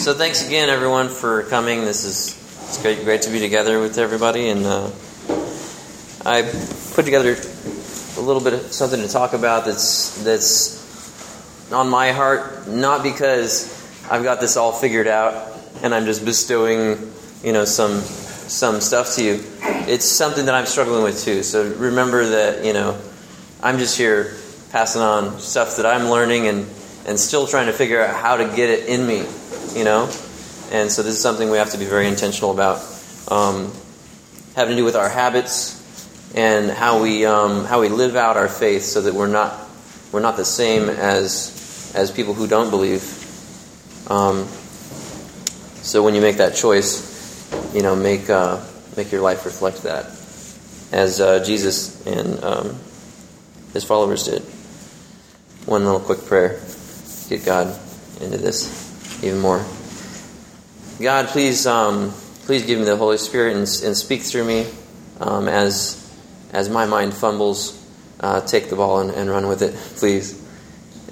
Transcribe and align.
So 0.00 0.14
thanks 0.14 0.46
again, 0.46 0.70
everyone, 0.70 1.10
for 1.10 1.42
coming. 1.42 1.84
This 1.84 2.04
is 2.04 2.28
it's 2.64 2.80
great, 2.80 3.04
great 3.04 3.20
to 3.22 3.30
be 3.30 3.38
together 3.38 3.78
with 3.80 3.98
everybody, 3.98 4.48
and 4.48 4.64
uh, 4.64 4.90
I 6.24 6.40
put 6.94 7.04
together 7.04 7.36
a 8.16 8.20
little 8.22 8.42
bit 8.42 8.54
of 8.54 8.72
something 8.72 8.98
to 9.02 9.08
talk 9.08 9.34
about 9.34 9.66
that's 9.66 10.24
that's 10.24 11.70
on 11.70 11.90
my 11.90 12.12
heart, 12.12 12.66
not 12.66 13.02
because 13.02 13.68
I've 14.10 14.22
got 14.22 14.40
this 14.40 14.56
all 14.56 14.72
figured 14.72 15.06
out 15.06 15.54
and 15.82 15.94
I'm 15.94 16.06
just 16.06 16.24
bestowing, 16.24 17.12
you 17.44 17.52
know, 17.52 17.66
some 17.66 18.00
some 18.00 18.80
stuff 18.80 19.16
to 19.16 19.22
you. 19.22 19.44
It's 19.86 20.06
something 20.06 20.46
that 20.46 20.54
I'm 20.54 20.64
struggling 20.64 21.02
with 21.02 21.22
too. 21.22 21.42
So 21.42 21.74
remember 21.74 22.24
that, 22.24 22.64
you 22.64 22.72
know, 22.72 22.98
I'm 23.62 23.76
just 23.76 23.98
here 23.98 24.34
passing 24.72 25.02
on 25.02 25.38
stuff 25.40 25.76
that 25.76 25.84
I'm 25.84 26.08
learning 26.08 26.46
and 26.46 26.66
and 27.06 27.20
still 27.20 27.46
trying 27.46 27.66
to 27.66 27.74
figure 27.74 28.02
out 28.02 28.16
how 28.16 28.36
to 28.38 28.44
get 28.56 28.70
it 28.70 28.88
in 28.88 29.06
me, 29.06 29.26
you 29.74 29.84
know. 29.84 30.10
And 30.70 30.90
so 30.90 31.02
this 31.02 31.14
is 31.14 31.20
something 31.20 31.50
we 31.50 31.58
have 31.58 31.70
to 31.70 31.78
be 31.78 31.84
very 31.84 32.06
intentional 32.06 32.52
about, 32.52 32.78
um, 33.28 33.72
having 34.54 34.76
to 34.76 34.80
do 34.80 34.84
with 34.84 34.96
our 34.96 35.08
habits 35.08 35.76
and 36.34 36.70
how 36.70 37.02
we 37.02 37.26
um, 37.26 37.64
how 37.64 37.80
we 37.80 37.88
live 37.88 38.14
out 38.14 38.36
our 38.36 38.48
faith, 38.48 38.84
so 38.84 39.00
that 39.02 39.14
we're 39.14 39.26
not 39.26 39.58
we're 40.12 40.20
not 40.20 40.36
the 40.36 40.44
same 40.44 40.88
as 40.88 41.92
as 41.94 42.10
people 42.10 42.34
who 42.34 42.46
don't 42.46 42.70
believe. 42.70 43.02
Um, 44.08 44.46
so 45.82 46.02
when 46.02 46.14
you 46.14 46.20
make 46.20 46.36
that 46.36 46.54
choice, 46.54 47.74
you 47.74 47.82
know, 47.82 47.96
make 47.96 48.30
uh, 48.30 48.60
make 48.96 49.10
your 49.10 49.22
life 49.22 49.44
reflect 49.44 49.82
that, 49.82 50.06
as 50.92 51.20
uh, 51.20 51.42
Jesus 51.44 52.06
and 52.06 52.42
um, 52.44 52.76
his 53.72 53.84
followers 53.84 54.24
did. 54.24 54.42
One 55.66 55.84
little 55.84 56.00
quick 56.00 56.24
prayer, 56.26 56.60
get 57.28 57.44
God 57.44 57.78
into 58.20 58.38
this 58.38 58.89
even 59.22 59.38
more. 59.38 59.64
God, 61.00 61.28
please, 61.28 61.66
um, 61.66 62.12
please 62.44 62.64
give 62.64 62.78
me 62.78 62.84
the 62.84 62.96
Holy 62.96 63.16
Spirit 63.16 63.56
and, 63.56 63.60
and 63.84 63.96
speak 63.96 64.22
through 64.22 64.44
me 64.44 64.66
um, 65.20 65.48
as 65.48 65.96
as 66.52 66.68
my 66.68 66.86
mind 66.86 67.14
fumbles. 67.14 67.76
Uh, 68.18 68.40
take 68.42 68.68
the 68.68 68.76
ball 68.76 69.00
and, 69.00 69.10
and, 69.12 69.30
run 69.30 69.48
with 69.48 69.62
it, 69.62 69.74
please, 69.96 70.38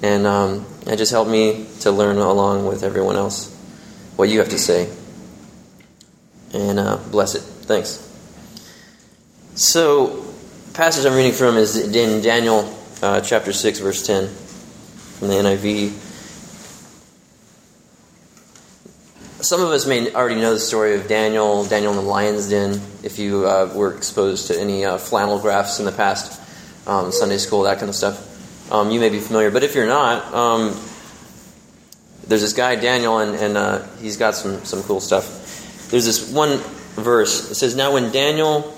and 0.03 0.27
um, 0.27 0.63
and 0.85 0.97
just 0.97 1.11
help 1.11 1.27
me 1.27 1.65
to 1.79 1.91
learn 1.91 2.17
along 2.17 2.67
with 2.67 2.83
everyone 2.83 3.15
else 3.15 3.55
what 4.15 4.29
you 4.29 4.37
have 4.37 4.49
to 4.49 4.59
say, 4.59 4.87
and 6.53 6.77
uh, 6.77 6.97
bless 7.09 7.33
it. 7.33 7.41
Thanks. 7.41 8.05
So, 9.55 10.23
passage 10.73 11.05
I'm 11.05 11.15
reading 11.15 11.33
from 11.33 11.57
is 11.57 11.75
in 11.75 12.21
Daniel 12.21 12.77
uh, 13.01 13.21
chapter 13.21 13.51
six, 13.51 13.79
verse 13.79 14.05
ten, 14.05 14.27
from 14.27 15.29
the 15.29 15.33
NIV. 15.33 16.08
Some 19.41 19.61
of 19.61 19.69
us 19.69 19.85
may 19.85 20.13
already 20.13 20.35
know 20.35 20.53
the 20.53 20.59
story 20.59 20.95
of 20.95 21.07
Daniel, 21.07 21.63
Daniel 21.63 21.93
in 21.93 21.97
the 21.97 22.03
lion's 22.03 22.49
den, 22.49 22.81
if 23.03 23.19
you 23.19 23.45
uh, 23.45 23.71
were 23.73 23.95
exposed 23.95 24.47
to 24.47 24.59
any 24.59 24.83
uh, 24.83 24.97
flannel 24.97 25.39
graphs 25.39 25.79
in 25.79 25.85
the 25.85 25.93
past, 25.93 26.41
um, 26.85 27.13
Sunday 27.13 27.37
school, 27.37 27.63
that 27.63 27.77
kind 27.77 27.87
of 27.87 27.95
stuff. 27.95 28.69
Um, 28.69 28.91
you 28.91 28.99
may 28.99 29.07
be 29.07 29.19
familiar, 29.19 29.49
but 29.49 29.63
if 29.63 29.75
you're 29.75 29.87
not, 29.87 30.33
um, 30.33 30.77
there's 32.27 32.41
this 32.41 32.51
guy, 32.51 32.75
Daniel, 32.75 33.19
and, 33.19 33.33
and 33.33 33.55
uh, 33.55 33.87
he's 34.01 34.17
got 34.17 34.35
some, 34.35 34.65
some 34.65 34.83
cool 34.83 34.99
stuff. 34.99 35.89
There's 35.89 36.05
this 36.05 36.29
one 36.33 36.57
verse. 37.01 37.49
It 37.49 37.55
says, 37.55 37.77
Now 37.77 37.93
when 37.93 38.11
Daniel 38.11 38.75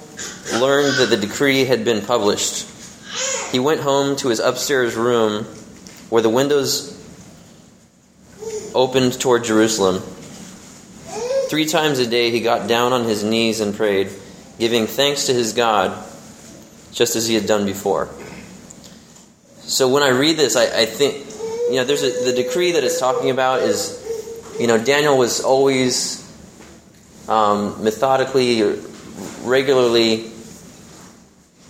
learned 0.53 0.95
that 0.97 1.07
the 1.09 1.17
decree 1.17 1.65
had 1.65 1.83
been 1.83 2.05
published, 2.05 2.69
he 3.51 3.57
went 3.57 3.81
home 3.81 4.15
to 4.17 4.27
his 4.27 4.39
upstairs 4.39 4.95
room 4.95 5.45
where 6.11 6.21
the 6.21 6.29
windows 6.29 6.95
opened 8.75 9.19
toward 9.19 9.43
Jerusalem. 9.43 10.03
Three 11.51 11.65
times 11.65 11.99
a 11.99 12.07
day 12.07 12.31
he 12.31 12.39
got 12.39 12.69
down 12.69 12.93
on 12.93 13.03
his 13.03 13.25
knees 13.25 13.59
and 13.59 13.75
prayed, 13.75 14.09
giving 14.57 14.87
thanks 14.87 15.25
to 15.25 15.33
his 15.33 15.51
God, 15.51 16.01
just 16.93 17.17
as 17.17 17.27
he 17.27 17.35
had 17.35 17.45
done 17.45 17.65
before. 17.65 18.07
So 19.63 19.89
when 19.89 20.01
I 20.01 20.11
read 20.11 20.37
this, 20.37 20.55
I, 20.55 20.83
I 20.83 20.85
think, 20.85 21.27
you 21.69 21.75
know, 21.75 21.83
there's 21.83 22.03
a, 22.03 22.23
the 22.23 22.31
decree 22.31 22.71
that 22.71 22.85
it's 22.85 23.01
talking 23.01 23.31
about 23.31 23.63
is, 23.63 23.99
you 24.61 24.67
know, 24.67 24.81
Daniel 24.81 25.17
was 25.17 25.41
always 25.41 26.25
um, 27.27 27.83
methodically, 27.83 28.79
regularly 29.41 30.31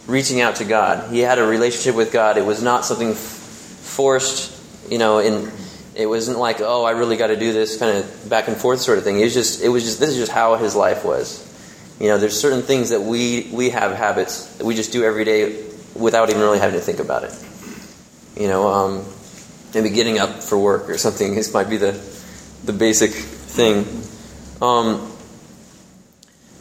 reaching 0.06 0.42
out 0.42 0.58
to 0.58 0.64
God. 0.64 1.12
He 1.12 1.22
had 1.22 1.40
a 1.40 1.44
relationship 1.44 1.96
with 1.96 2.12
God. 2.12 2.38
It 2.38 2.46
was 2.46 2.62
not 2.62 2.86
something 2.86 3.16
forced, 3.16 4.56
you 4.92 5.00
know, 5.00 5.18
in 5.18 5.52
it 5.96 6.06
wasn't 6.06 6.40
like, 6.40 6.62
oh, 6.62 6.84
I 6.84 6.92
really 6.92 7.18
got 7.18 7.28
to 7.28 7.36
do 7.36 7.52
this 7.54 7.78
kind 7.78 7.98
of 7.98 8.30
back 8.30 8.48
and 8.48 8.58
forth 8.58 8.80
sort 8.80 8.98
of 8.98 9.04
thing. 9.04 9.20
It 9.20 9.24
was 9.24 9.34
just, 9.34 9.62
it 9.62 9.70
was 9.70 9.84
just, 9.84 10.00
this 10.00 10.10
is 10.10 10.18
just 10.18 10.32
how 10.32 10.56
his 10.56 10.76
life 10.76 11.04
was. 11.04 11.48
You 12.02 12.08
know, 12.08 12.18
there's 12.18 12.40
certain 12.40 12.64
things 12.64 12.90
that 12.90 13.02
we 13.02 13.48
we 13.54 13.70
have 13.70 13.96
habits 13.96 14.58
that 14.58 14.66
we 14.66 14.74
just 14.74 14.92
do 14.92 15.04
every 15.04 15.24
day 15.24 15.64
without 15.94 16.32
even 16.32 16.42
really 16.42 16.58
having 16.58 16.80
to 16.80 16.84
think 16.84 16.98
about 16.98 17.24
it. 17.24 17.46
You 18.36 18.48
know, 18.48 18.68
um, 18.68 19.06
maybe 19.76 19.92
getting 19.92 20.18
up 20.18 20.42
for 20.42 20.58
work 20.58 20.90
or 20.90 20.98
something. 20.98 21.36
This 21.42 21.54
might 21.54 21.70
be 21.70 21.78
the 21.78 21.92
the 22.64 22.74
basic 22.74 23.12
thing. 23.12 23.86
Um, 24.62 25.12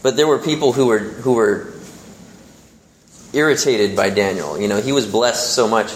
but 0.02 0.16
there 0.16 0.26
were 0.26 0.38
people 0.38 0.74
who 0.74 0.88
were 0.88 0.98
who 0.98 1.32
were 1.32 1.72
irritated 3.32 3.96
by 3.96 4.10
Daniel. 4.10 4.60
You 4.60 4.68
know, 4.68 4.82
he 4.82 4.92
was 4.92 5.06
blessed 5.06 5.54
so 5.54 5.66
much. 5.68 5.90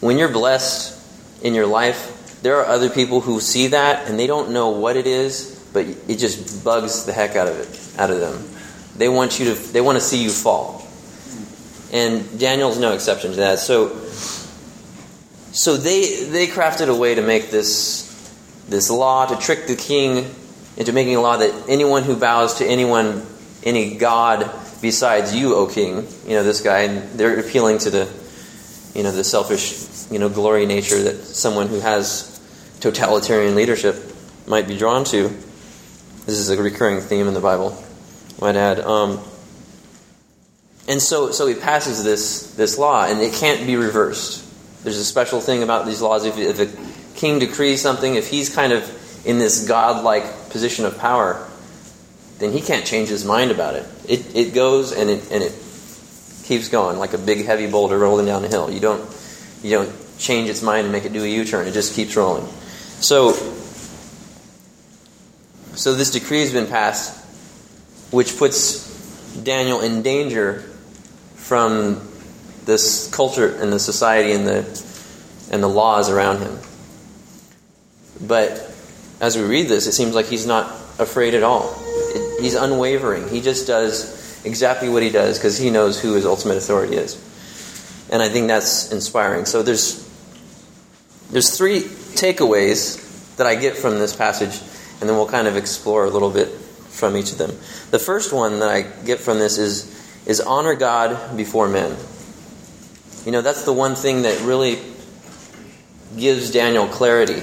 When 0.00 0.18
you're 0.18 0.32
blessed 0.32 0.94
in 1.42 1.54
your 1.54 1.66
life, 1.66 2.14
there 2.42 2.56
are 2.56 2.66
other 2.66 2.88
people 2.88 3.20
who 3.20 3.40
see 3.40 3.68
that 3.68 4.08
and 4.08 4.18
they 4.18 4.26
don't 4.26 4.50
know 4.50 4.70
what 4.70 4.96
it 4.96 5.06
is, 5.06 5.58
but 5.72 5.86
it 5.86 6.16
just 6.16 6.64
bugs 6.64 7.04
the 7.04 7.12
heck 7.12 7.36
out 7.36 7.48
of 7.48 7.58
it, 7.58 8.00
out 8.00 8.10
of 8.10 8.20
them. 8.20 8.44
They 8.96 9.08
want 9.08 9.38
you 9.38 9.54
to, 9.54 9.72
they 9.72 9.80
want 9.80 9.96
to 9.96 10.04
see 10.04 10.22
you 10.22 10.30
fall. 10.30 10.86
And 11.92 12.38
Daniel's 12.38 12.78
no 12.78 12.92
exception 12.92 13.30
to 13.32 13.36
that. 13.38 13.58
So, 13.58 13.96
so 15.52 15.76
they 15.76 16.24
they 16.24 16.46
crafted 16.46 16.88
a 16.88 16.94
way 16.94 17.14
to 17.14 17.22
make 17.22 17.50
this 17.50 18.04
this 18.68 18.90
law 18.90 19.26
to 19.26 19.36
trick 19.36 19.66
the 19.66 19.76
king 19.76 20.34
into 20.76 20.92
making 20.92 21.16
a 21.16 21.20
law 21.20 21.38
that 21.38 21.68
anyone 21.68 22.02
who 22.02 22.14
bows 22.14 22.58
to 22.58 22.66
anyone, 22.66 23.26
any 23.64 23.96
god 23.96 24.50
besides 24.80 25.34
you, 25.34 25.54
O 25.54 25.66
king, 25.66 26.06
you 26.26 26.34
know 26.34 26.44
this 26.44 26.60
guy, 26.60 26.80
and 26.80 27.18
they're 27.18 27.40
appealing 27.40 27.78
to 27.78 27.90
the 27.90 28.08
you 28.94 29.02
know 29.02 29.10
the 29.10 29.24
selfish 29.24 29.72
you 30.10 30.18
know 30.18 30.28
glory 30.28 30.66
nature 30.66 31.02
that 31.04 31.16
someone 31.16 31.68
who 31.68 31.80
has 31.80 32.40
totalitarian 32.80 33.54
leadership 33.54 33.96
might 34.46 34.66
be 34.66 34.76
drawn 34.76 35.04
to. 35.04 35.28
This 36.26 36.38
is 36.38 36.50
a 36.50 36.62
recurring 36.62 37.00
theme 37.00 37.26
in 37.26 37.34
the 37.34 37.40
Bible, 37.40 37.82
might 38.40 38.56
add. 38.56 38.80
Um, 38.80 39.20
and 40.88 41.02
so, 41.02 41.30
so 41.32 41.46
he 41.46 41.54
passes 41.54 42.02
this 42.04 42.54
this 42.54 42.78
law, 42.78 43.04
and 43.04 43.20
it 43.20 43.34
can't 43.34 43.66
be 43.66 43.76
reversed. 43.76 44.44
There's 44.84 44.96
a 44.96 45.04
special 45.04 45.40
thing 45.40 45.62
about 45.62 45.86
these 45.86 46.00
laws. 46.00 46.24
If, 46.24 46.38
if 46.38 46.60
a 46.60 47.18
king 47.18 47.38
decrees 47.38 47.82
something, 47.82 48.14
if 48.14 48.28
he's 48.28 48.54
kind 48.54 48.72
of 48.72 49.26
in 49.26 49.38
this 49.38 49.66
godlike 49.66 50.50
position 50.50 50.84
of 50.84 50.96
power, 50.98 51.46
then 52.38 52.52
he 52.52 52.60
can't 52.60 52.86
change 52.86 53.08
his 53.08 53.24
mind 53.24 53.50
about 53.50 53.74
it. 53.74 53.86
It, 54.08 54.34
it 54.34 54.54
goes 54.54 54.92
and 54.92 55.10
it, 55.10 55.30
and 55.30 55.42
it 55.42 55.52
keeps 56.44 56.68
going 56.68 56.98
like 56.98 57.12
a 57.12 57.18
big 57.18 57.44
heavy 57.44 57.66
boulder 57.66 57.98
rolling 57.98 58.26
down 58.26 58.44
a 58.44 58.48
hill. 58.48 58.70
You 58.70 58.80
don't 58.80 59.17
you 59.62 59.70
don't 59.70 59.92
change 60.18 60.48
its 60.48 60.62
mind 60.62 60.84
and 60.84 60.92
make 60.92 61.04
it 61.04 61.12
do 61.12 61.22
a 61.22 61.28
U-turn. 61.28 61.66
It 61.66 61.72
just 61.72 61.94
keeps 61.94 62.16
rolling. 62.16 62.46
So, 63.00 63.32
so 65.74 65.94
this 65.94 66.10
decree 66.10 66.40
has 66.40 66.52
been 66.52 66.66
passed, 66.66 67.24
which 68.12 68.36
puts 68.36 68.86
Daniel 69.42 69.80
in 69.80 70.02
danger 70.02 70.64
from 71.36 72.06
this 72.64 73.10
culture 73.14 73.56
and 73.56 73.72
the 73.72 73.78
society 73.78 74.32
and 74.32 74.46
the 74.46 74.88
and 75.50 75.62
the 75.62 75.68
laws 75.68 76.10
around 76.10 76.40
him. 76.40 76.58
But 78.20 78.70
as 79.20 79.36
we 79.36 79.42
read 79.42 79.68
this, 79.68 79.86
it 79.86 79.92
seems 79.92 80.14
like 80.14 80.26
he's 80.26 80.46
not 80.46 80.66
afraid 80.98 81.34
at 81.34 81.42
all. 81.42 81.74
It, 81.86 82.42
he's 82.42 82.54
unwavering. 82.54 83.28
He 83.28 83.40
just 83.40 83.66
does 83.66 84.44
exactly 84.44 84.88
what 84.88 85.02
he 85.02 85.10
does 85.10 85.38
because 85.38 85.56
he 85.56 85.70
knows 85.70 86.00
who 86.00 86.14
his 86.14 86.26
ultimate 86.26 86.56
authority 86.56 86.96
is. 86.96 87.16
And 88.10 88.22
I 88.22 88.28
think 88.28 88.48
that's 88.48 88.90
inspiring. 88.92 89.44
So 89.44 89.62
there's 89.62 90.06
there's 91.30 91.56
three 91.56 91.80
takeaways 91.80 93.36
that 93.36 93.46
I 93.46 93.54
get 93.54 93.76
from 93.76 93.98
this 93.98 94.16
passage, 94.16 94.60
and 95.00 95.08
then 95.08 95.16
we'll 95.16 95.28
kind 95.28 95.46
of 95.46 95.56
explore 95.56 96.04
a 96.04 96.10
little 96.10 96.30
bit 96.30 96.48
from 96.48 97.16
each 97.16 97.32
of 97.32 97.38
them. 97.38 97.50
The 97.90 97.98
first 97.98 98.32
one 98.32 98.60
that 98.60 98.68
I 98.68 98.82
get 98.82 99.20
from 99.20 99.38
this 99.38 99.58
is 99.58 99.94
is 100.26 100.40
honor 100.40 100.74
God 100.74 101.36
before 101.36 101.68
men. 101.68 101.96
You 103.24 103.32
know, 103.32 103.42
that's 103.42 103.64
the 103.64 103.72
one 103.72 103.94
thing 103.94 104.22
that 104.22 104.40
really 104.42 104.78
gives 106.16 106.50
Daniel 106.50 106.86
clarity 106.86 107.42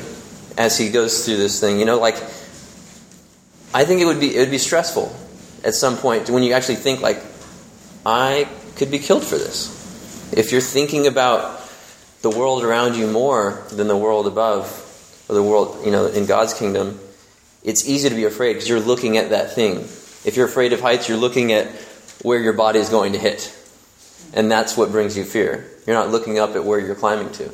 as 0.58 0.78
he 0.78 0.90
goes 0.90 1.26
through 1.26 1.38
this 1.38 1.60
thing. 1.60 1.80
You 1.80 1.86
know, 1.86 2.00
like 2.00 2.16
I 3.74 3.86
think 3.86 4.02
it 4.02 4.06
would 4.06 4.20
be 4.20 4.36
it 4.36 4.40
would 4.40 4.52
be 4.52 4.58
stressful 4.58 5.16
at 5.64 5.74
some 5.74 5.98
point 5.98 6.30
when 6.30 6.44
you 6.44 6.54
actually 6.54 6.76
think 6.76 7.02
like 7.02 7.22
I 8.06 8.48
could 8.78 8.92
be 8.92 9.00
killed 9.00 9.24
for 9.24 9.38
this. 9.38 9.85
If 10.32 10.52
you're 10.52 10.62
thinking 10.62 11.08
about 11.08 11.62
the 12.22 12.30
world 12.30 12.64
around 12.64 12.96
you 12.96 13.08
more 13.08 13.64
than 13.72 13.88
the 13.88 13.98
world 13.98 14.28
above, 14.28 14.82
or 15.30 15.36
the 15.36 15.44
world, 15.44 15.86
you 15.86 15.92
know, 15.92 16.08
in 16.08 16.26
God's 16.26 16.54
kingdom, 16.54 17.00
it's 17.64 17.88
easy 17.88 18.10
to 18.10 18.16
be 18.16 18.26
afraid 18.26 18.54
because 18.54 18.70
you're 18.70 18.80
looking 18.80 19.18
at 19.18 19.30
that 19.30 19.54
thing. 19.54 19.80
If 20.24 20.36
you're 20.36 20.48
afraid 20.48 20.74
of 20.74 20.82
heights, 20.82 21.08
you're 21.10 21.18
looking 21.18 21.52
at 21.52 21.68
where 22.22 22.40
your 22.40 22.54
body 22.54 22.80
is 22.80 22.90
going 22.90 23.14
to 23.14 23.20
hit. 23.20 23.56
And 24.34 24.52
that's 24.52 24.76
what 24.76 24.92
brings 24.92 25.18
you 25.18 25.24
fear. 25.24 25.70
You're 25.86 25.96
not 25.96 26.10
looking 26.10 26.40
up 26.40 26.56
at 26.56 26.64
where 26.64 26.80
you're 26.80 26.96
climbing 26.96 27.32
to. 27.34 27.52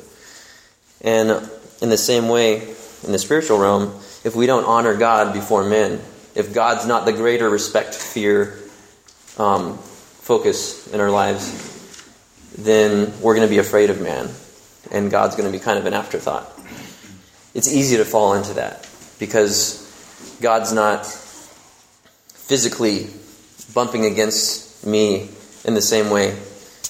And 1.02 1.50
in 1.80 1.88
the 1.88 1.98
same 1.98 2.28
way, 2.28 2.62
in 3.04 3.12
the 3.12 3.18
spiritual 3.18 3.58
realm, 3.58 3.94
if 4.24 4.34
we 4.34 4.46
don't 4.46 4.64
honor 4.64 4.96
God 4.96 5.34
before 5.34 5.64
men, 5.64 6.00
if 6.34 6.54
God's 6.54 6.86
not 6.86 7.04
the 7.04 7.12
greater 7.12 7.48
respect, 7.48 7.94
fear, 7.94 8.58
um, 9.38 9.78
focus 9.78 10.86
in 10.92 11.00
our 11.00 11.10
lives, 11.10 11.71
then 12.56 13.12
we're 13.20 13.34
going 13.34 13.46
to 13.46 13.50
be 13.50 13.58
afraid 13.58 13.90
of 13.90 14.00
man. 14.00 14.28
And 14.90 15.10
God's 15.10 15.36
going 15.36 15.50
to 15.50 15.56
be 15.56 15.62
kind 15.62 15.78
of 15.78 15.86
an 15.86 15.94
afterthought. 15.94 16.50
It's 17.54 17.72
easy 17.72 17.96
to 17.96 18.04
fall 18.04 18.34
into 18.34 18.54
that 18.54 18.88
because 19.18 20.38
God's 20.40 20.72
not 20.72 21.06
physically 21.06 23.08
bumping 23.74 24.04
against 24.04 24.86
me 24.86 25.30
in 25.64 25.74
the 25.74 25.82
same 25.82 26.10
way, 26.10 26.36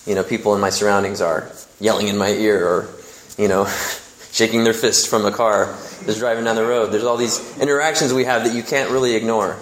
you 0.06 0.14
know, 0.14 0.22
people 0.22 0.54
in 0.54 0.60
my 0.60 0.70
surroundings 0.70 1.20
are 1.20 1.50
yelling 1.78 2.08
in 2.08 2.16
my 2.16 2.30
ear 2.30 2.66
or, 2.66 2.88
you 3.36 3.48
know, 3.48 3.66
shaking 4.32 4.64
their 4.64 4.72
fist 4.72 5.08
from 5.08 5.26
a 5.26 5.30
car 5.30 5.66
that's 6.06 6.18
driving 6.18 6.44
down 6.44 6.56
the 6.56 6.64
road. 6.64 6.86
There's 6.86 7.04
all 7.04 7.16
these 7.16 7.58
interactions 7.58 8.12
we 8.12 8.24
have 8.24 8.44
that 8.44 8.54
you 8.54 8.62
can't 8.62 8.90
really 8.90 9.14
ignore. 9.14 9.58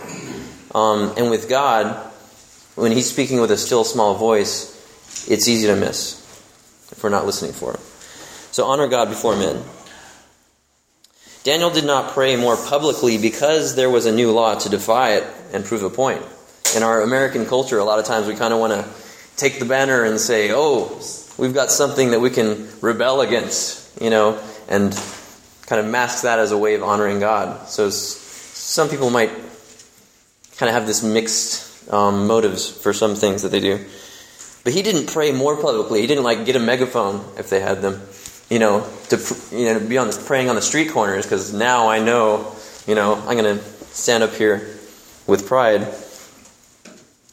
Um, 0.75 1.12
and 1.17 1.29
with 1.29 1.49
God, 1.49 1.97
when 2.76 2.93
He's 2.93 3.11
speaking 3.11 3.41
with 3.41 3.50
a 3.50 3.56
still 3.56 3.85
small 3.85 4.14
voice, 4.14 4.76
it's 5.28 5.49
easy 5.49 5.67
to 5.67 5.76
miss 5.76 6.20
if 6.93 7.02
we're 7.02 7.11
not 7.11 7.26
listening 7.26 7.52
for 7.52 7.75
it. 7.75 7.81
So 8.52 8.64
honor 8.64 8.88
God 8.88 9.08
before 9.08 9.37
men. 9.37 9.62
Daniel 11.43 11.70
did 11.70 11.87
not 11.87 12.12
pray 12.12 12.37
more 12.37 12.56
publicly 12.56 13.17
because 13.17 13.75
there 13.75 13.88
was 13.88 14.06
a 14.06 14.12
new 14.12 14.31
law 14.32 14.56
to 14.56 14.69
defy 14.69 15.14
it 15.14 15.25
and 15.52 15.64
prove 15.64 15.82
a 15.82 15.90
point. 15.90 16.22
In 16.76 16.82
our 16.82 17.00
American 17.00 17.46
culture, 17.46 17.78
a 17.78 17.84
lot 17.84 17.99
of 17.99 18.05
times 18.05 18.26
we 18.26 18.34
kind 18.34 18.52
of 18.52 18.61
want 18.61 18.72
to 18.72 18.88
take 19.37 19.58
the 19.58 19.64
banner 19.64 20.05
and 20.05 20.20
say, 20.20 20.50
oh, 20.52 21.00
we've 21.38 21.55
got 21.55 21.70
something 21.70 22.11
that 22.11 22.20
we 22.20 22.28
can 22.28 22.69
rebel 22.82 23.23
against, 23.23 24.00
you 24.00 24.11
know, 24.11 24.38
and 24.69 24.93
kind 25.66 25.81
of 25.81 25.87
mask 25.87 26.25
that 26.25 26.38
as 26.38 26.52
a 26.52 26.58
way 26.58 26.75
of 26.75 26.82
honoring 26.82 27.20
God. 27.20 27.69
So 27.69 27.88
some 27.88 28.88
people 28.88 29.08
might 29.08 29.31
kind 30.58 30.69
of 30.69 30.75
have 30.75 30.87
this 30.87 31.02
mixed 31.02 31.90
um, 31.90 32.26
motives 32.26 32.69
for 32.69 32.93
some 32.93 33.14
things 33.14 33.43
that 33.43 33.49
they 33.49 33.61
do. 33.61 33.84
But 34.62 34.72
he 34.72 34.82
didn't 34.82 35.06
pray 35.06 35.32
more 35.32 35.56
publicly. 35.56 36.00
He 36.00 36.06
didn't 36.06 36.24
like 36.24 36.44
get 36.44 36.56
a 36.56 36.60
megaphone 36.60 37.24
if 37.38 37.48
they 37.48 37.60
had 37.60 37.80
them 37.82 38.00
you 38.50 38.58
know, 38.58 38.84
to 39.08 39.36
you 39.52 39.64
know, 39.72 39.80
be 39.80 39.96
on 39.96 40.08
the, 40.08 40.22
praying 40.26 40.50
on 40.50 40.56
the 40.56 40.62
street 40.62 40.90
corners 40.90 41.24
because 41.24 41.54
now 41.54 41.88
I 41.88 42.00
know, 42.00 42.52
you 42.86 42.96
know, 42.96 43.14
I'm 43.14 43.38
going 43.38 43.58
to 43.58 43.64
stand 43.92 44.24
up 44.24 44.34
here 44.34 44.76
with 45.26 45.46
pride. 45.46 45.86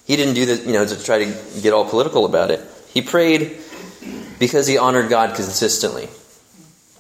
He 0.06 0.16
didn't 0.16 0.36
do 0.36 0.46
that, 0.46 0.66
you 0.66 0.74
know, 0.74 0.86
to 0.86 1.04
try 1.04 1.26
to 1.26 1.62
get 1.62 1.74
all 1.74 1.90
political 1.90 2.26
about 2.26 2.52
it. 2.52 2.64
He 2.94 3.02
prayed 3.02 3.58
because 4.40 4.68
he 4.68 4.78
honored 4.78 5.10
God 5.10 5.36
consistently. 5.36 6.08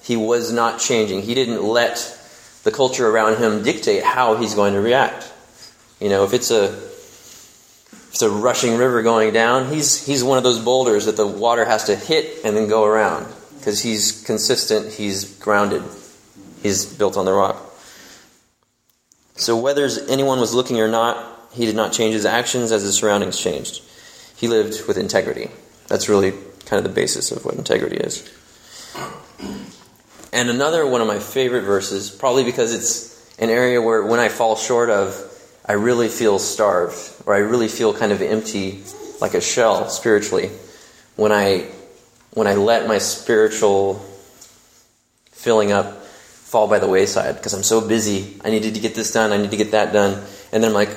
He 0.01 0.17
was 0.17 0.51
not 0.51 0.79
changing. 0.79 1.21
He 1.21 1.35
didn't 1.35 1.63
let 1.63 2.13
the 2.63 2.71
culture 2.71 3.07
around 3.07 3.37
him 3.37 3.61
dictate 3.61 4.03
how 4.03 4.35
he's 4.35 4.55
going 4.55 4.73
to 4.73 4.81
react. 4.81 5.31
You 6.01 6.09
know, 6.09 6.23
if 6.23 6.33
it's 6.33 6.49
a 6.49 6.86
it's 8.17 8.23
a 8.23 8.31
rushing 8.31 8.77
river 8.77 9.03
going 9.03 9.31
down, 9.31 9.71
he's 9.71 10.03
he's 10.03 10.23
one 10.23 10.39
of 10.39 10.43
those 10.43 10.57
boulders 10.57 11.05
that 11.05 11.17
the 11.17 11.27
water 11.27 11.65
has 11.65 11.83
to 11.83 11.95
hit 11.95 12.43
and 12.43 12.57
then 12.57 12.67
go 12.67 12.83
around 12.83 13.31
because 13.59 13.83
he's 13.83 14.23
consistent, 14.23 14.91
he's 14.91 15.37
grounded, 15.37 15.83
he's 16.63 16.83
built 16.83 17.15
on 17.15 17.25
the 17.25 17.31
rock. 17.31 17.57
So, 19.35 19.55
whether 19.55 19.87
anyone 20.09 20.39
was 20.39 20.55
looking 20.55 20.79
or 20.79 20.87
not, 20.87 21.47
he 21.51 21.67
did 21.67 21.75
not 21.75 21.93
change 21.93 22.15
his 22.15 22.25
actions 22.25 22.71
as 22.71 22.81
his 22.81 22.97
surroundings 22.97 23.39
changed. 23.39 23.83
He 24.35 24.47
lived 24.47 24.87
with 24.87 24.97
integrity. 24.97 25.51
That's 25.87 26.09
really 26.09 26.31
kind 26.65 26.79
of 26.79 26.85
the 26.85 26.99
basis 26.99 27.31
of 27.31 27.45
what 27.45 27.53
integrity 27.53 27.97
is. 27.97 28.27
And 30.33 30.49
another 30.49 30.87
one 30.87 31.01
of 31.01 31.07
my 31.07 31.19
favorite 31.19 31.65
verses, 31.65 32.09
probably 32.09 32.45
because 32.45 32.73
it's 32.73 33.37
an 33.37 33.51
area 33.51 33.79
where 33.79 34.01
when 34.01 34.19
I 34.19 34.29
fall 34.29 34.55
short 34.55 34.89
of, 34.89 35.13
I 35.67 35.73
really 35.73 36.07
feel 36.07 36.39
starved, 36.39 36.97
or 37.25 37.33
I 37.33 37.39
really 37.39 37.67
feel 37.67 37.93
kind 37.93 38.13
of 38.13 38.21
empty, 38.21 38.83
like 39.19 39.33
a 39.33 39.41
shell 39.41 39.89
spiritually, 39.89 40.49
when 41.15 41.31
I 41.31 41.67
when 42.33 42.47
I 42.47 42.53
let 42.53 42.87
my 42.87 42.99
spiritual 42.99 43.95
filling 45.31 45.71
up 45.71 46.03
fall 46.03 46.67
by 46.67 46.79
the 46.79 46.87
wayside 46.87 47.35
because 47.35 47.53
I'm 47.53 47.63
so 47.63 47.85
busy. 47.85 48.39
I 48.45 48.49
needed 48.49 48.75
to 48.75 48.79
get 48.79 48.95
this 48.95 49.11
done, 49.11 49.31
I 49.31 49.37
need 49.37 49.51
to 49.51 49.57
get 49.57 49.71
that 49.71 49.91
done. 49.91 50.23
And 50.51 50.63
then 50.63 50.69
I'm 50.69 50.73
like, 50.73 50.95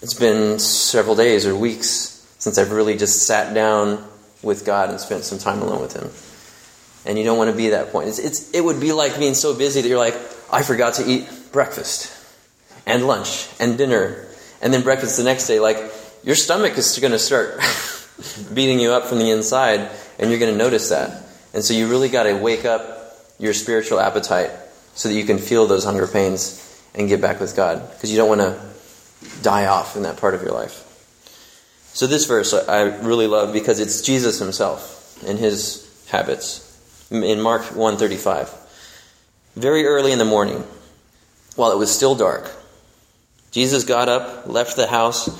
it's 0.00 0.14
been 0.14 0.58
several 0.58 1.16
days 1.16 1.44
or 1.44 1.54
weeks 1.54 2.26
since 2.38 2.56
I've 2.56 2.70
really 2.70 2.96
just 2.96 3.26
sat 3.26 3.52
down 3.52 4.02
with 4.42 4.64
God 4.64 4.90
and 4.90 5.00
spent 5.00 5.24
some 5.24 5.38
time 5.38 5.60
alone 5.60 5.80
with 5.80 5.94
Him. 5.94 6.10
And 7.06 7.18
you 7.18 7.24
don't 7.24 7.36
want 7.36 7.50
to 7.50 7.56
be 7.56 7.70
that 7.70 7.90
point. 7.90 8.08
It's, 8.08 8.18
it's, 8.18 8.50
it 8.52 8.62
would 8.62 8.80
be 8.80 8.92
like 8.92 9.18
being 9.18 9.34
so 9.34 9.54
busy 9.54 9.82
that 9.82 9.88
you're 9.88 9.98
like, 9.98 10.14
I 10.50 10.62
forgot 10.62 10.94
to 10.94 11.06
eat 11.06 11.28
breakfast 11.52 12.23
and 12.86 13.06
lunch 13.06 13.48
and 13.58 13.78
dinner 13.78 14.26
and 14.60 14.72
then 14.72 14.82
breakfast 14.82 15.16
the 15.16 15.24
next 15.24 15.46
day. 15.46 15.60
Like, 15.60 15.78
your 16.22 16.34
stomach 16.34 16.76
is 16.78 16.98
going 16.98 17.12
to 17.12 17.18
start 17.18 17.60
beating 18.54 18.80
you 18.80 18.92
up 18.92 19.04
from 19.04 19.18
the 19.18 19.30
inside 19.30 19.90
and 20.18 20.30
you're 20.30 20.38
going 20.38 20.52
to 20.52 20.58
notice 20.58 20.88
that. 20.88 21.22
And 21.52 21.62
so 21.64 21.74
you 21.74 21.88
really 21.88 22.08
got 22.08 22.24
to 22.24 22.34
wake 22.34 22.64
up 22.64 23.14
your 23.38 23.52
spiritual 23.52 24.00
appetite 24.00 24.50
so 24.94 25.08
that 25.08 25.14
you 25.14 25.24
can 25.24 25.38
feel 25.38 25.66
those 25.66 25.84
hunger 25.84 26.06
pains 26.06 26.60
and 26.94 27.08
get 27.08 27.20
back 27.20 27.40
with 27.40 27.54
God 27.56 27.90
because 27.92 28.10
you 28.10 28.16
don't 28.16 28.28
want 28.28 28.40
to 28.40 28.60
die 29.42 29.66
off 29.66 29.96
in 29.96 30.02
that 30.02 30.16
part 30.16 30.34
of 30.34 30.42
your 30.42 30.52
life. 30.52 30.80
So 31.92 32.06
this 32.06 32.26
verse 32.26 32.52
I 32.54 32.82
really 32.82 33.26
love 33.26 33.52
because 33.52 33.78
it's 33.78 34.02
Jesus 34.02 34.38
himself 34.38 35.22
and 35.26 35.38
his 35.38 35.84
habits. 36.08 36.60
In 37.10 37.40
Mark 37.40 37.62
135. 37.62 38.52
Very 39.54 39.84
early 39.84 40.10
in 40.10 40.18
the 40.18 40.24
morning, 40.24 40.64
while 41.54 41.70
it 41.70 41.78
was 41.78 41.94
still 41.94 42.16
dark, 42.16 42.50
Jesus 43.54 43.84
got 43.84 44.08
up, 44.08 44.48
left 44.48 44.74
the 44.74 44.88
house, 44.88 45.30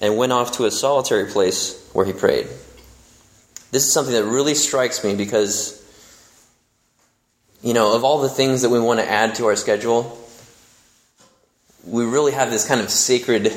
and 0.00 0.16
went 0.16 0.32
off 0.32 0.56
to 0.56 0.64
a 0.64 0.70
solitary 0.72 1.30
place 1.30 1.88
where 1.92 2.04
he 2.04 2.12
prayed. 2.12 2.48
This 3.70 3.86
is 3.86 3.92
something 3.92 4.12
that 4.12 4.24
really 4.24 4.56
strikes 4.56 5.04
me 5.04 5.14
because, 5.14 5.80
you 7.62 7.72
know, 7.72 7.94
of 7.94 8.02
all 8.02 8.20
the 8.20 8.28
things 8.28 8.62
that 8.62 8.70
we 8.70 8.80
want 8.80 8.98
to 8.98 9.08
add 9.08 9.36
to 9.36 9.46
our 9.46 9.54
schedule, 9.54 10.18
we 11.86 12.04
really 12.04 12.32
have 12.32 12.50
this 12.50 12.66
kind 12.66 12.80
of 12.80 12.90
sacred, 12.90 13.52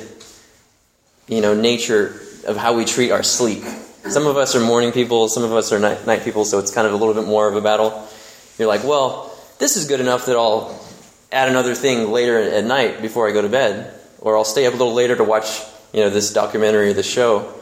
you 1.27 1.41
know, 1.41 1.55
nature 1.55 2.21
of 2.45 2.57
how 2.57 2.73
we 2.75 2.85
treat 2.85 3.09
our 3.09 3.23
sleep. 3.23 3.63
Some 4.07 4.27
of 4.27 4.37
us 4.37 4.55
are 4.55 4.59
morning 4.59 4.91
people, 4.91 5.29
some 5.29 5.43
of 5.43 5.51
us 5.51 5.73
are 5.73 5.79
night, 5.79 6.05
night 6.05 6.23
people, 6.23 6.45
so 6.45 6.59
it's 6.59 6.71
kind 6.71 6.85
of 6.85 6.93
a 6.93 6.95
little 6.95 7.15
bit 7.15 7.25
more 7.25 7.47
of 7.47 7.55
a 7.55 7.61
battle. 7.61 8.07
You're 8.59 8.67
like, 8.67 8.83
well, 8.83 9.35
this 9.57 9.77
is 9.77 9.87
good 9.87 9.99
enough 9.99 10.27
that 10.27 10.35
I'll 10.35 10.79
add 11.31 11.49
another 11.49 11.73
thing 11.73 12.11
later 12.11 12.39
at 12.39 12.63
night 12.63 13.01
before 13.01 13.27
I 13.27 13.31
go 13.31 13.41
to 13.41 13.49
bed, 13.49 13.93
or 14.25 14.35
I'll 14.35 14.43
stay 14.43 14.65
up 14.65 14.73
a 14.73 14.77
little 14.77 14.95
later 14.95 15.15
to 15.15 15.23
watch, 15.23 15.61
you 15.93 16.01
know, 16.01 16.09
this 16.09 16.33
documentary 16.33 16.89
or 16.89 16.93
this 16.93 17.09
show. 17.09 17.53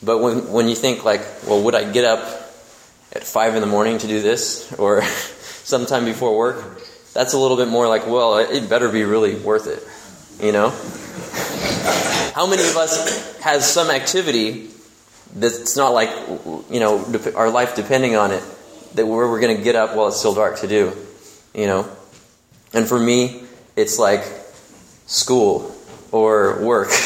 But 0.00 0.18
when, 0.18 0.52
when 0.52 0.68
you 0.68 0.76
think, 0.76 1.04
like, 1.04 1.22
well, 1.44 1.60
would 1.64 1.74
I 1.74 1.90
get 1.90 2.04
up 2.04 2.20
at 3.12 3.24
5 3.24 3.56
in 3.56 3.60
the 3.60 3.66
morning 3.66 3.98
to 3.98 4.06
do 4.06 4.22
this 4.22 4.72
or 4.78 5.02
sometime 5.02 6.04
before 6.04 6.38
work? 6.38 6.80
That's 7.14 7.32
a 7.32 7.38
little 7.38 7.56
bit 7.56 7.66
more 7.66 7.88
like, 7.88 8.06
well, 8.06 8.38
it 8.38 8.70
better 8.70 8.88
be 8.88 9.02
really 9.02 9.34
worth 9.34 9.66
it, 9.66 9.82
you 10.44 10.52
know? 10.52 10.70
How 12.32 12.46
many 12.46 12.62
of 12.62 12.76
us 12.76 13.36
has 13.40 13.68
some 13.68 13.90
activity 13.90 14.70
that's 15.34 15.76
not 15.76 15.88
like, 15.88 16.10
you 16.70 16.78
know, 16.78 17.04
our 17.34 17.50
life 17.50 17.74
depending 17.74 18.14
on 18.14 18.30
it, 18.30 18.44
that 18.94 19.04
where 19.04 19.28
we're 19.28 19.40
going 19.40 19.56
to 19.56 19.64
get 19.64 19.74
up 19.74 19.96
while 19.96 20.06
it's 20.06 20.18
still 20.18 20.34
dark 20.34 20.60
to 20.60 20.68
do, 20.68 20.96
you 21.54 21.66
know? 21.66 21.90
And 22.72 22.86
for 22.86 23.00
me, 23.00 23.42
it's 23.74 23.98
like 23.98 24.22
school 25.08 25.74
or 26.12 26.60
work. 26.62 26.90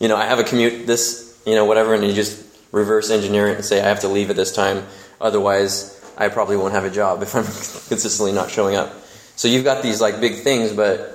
You 0.00 0.06
know, 0.06 0.16
I 0.16 0.26
have 0.26 0.38
a 0.38 0.44
commute 0.44 0.86
this 0.86 1.28
you 1.48 1.54
know, 1.54 1.64
whatever, 1.64 1.94
and 1.94 2.04
you 2.04 2.12
just 2.12 2.44
reverse 2.72 3.10
engineer 3.10 3.48
it 3.48 3.54
and 3.56 3.64
say, 3.64 3.80
I 3.80 3.88
have 3.88 4.00
to 4.00 4.08
leave 4.08 4.28
at 4.28 4.36
this 4.36 4.52
time, 4.52 4.84
otherwise, 5.18 5.94
I 6.18 6.28
probably 6.28 6.58
won't 6.58 6.74
have 6.74 6.84
a 6.84 6.90
job 6.90 7.22
if 7.22 7.34
I'm 7.34 7.44
consistently 7.88 8.32
not 8.32 8.50
showing 8.50 8.76
up. 8.76 8.92
So 9.36 9.48
you've 9.48 9.64
got 9.64 9.82
these 9.82 9.98
like 10.00 10.20
big 10.20 10.42
things, 10.42 10.72
but 10.72 11.14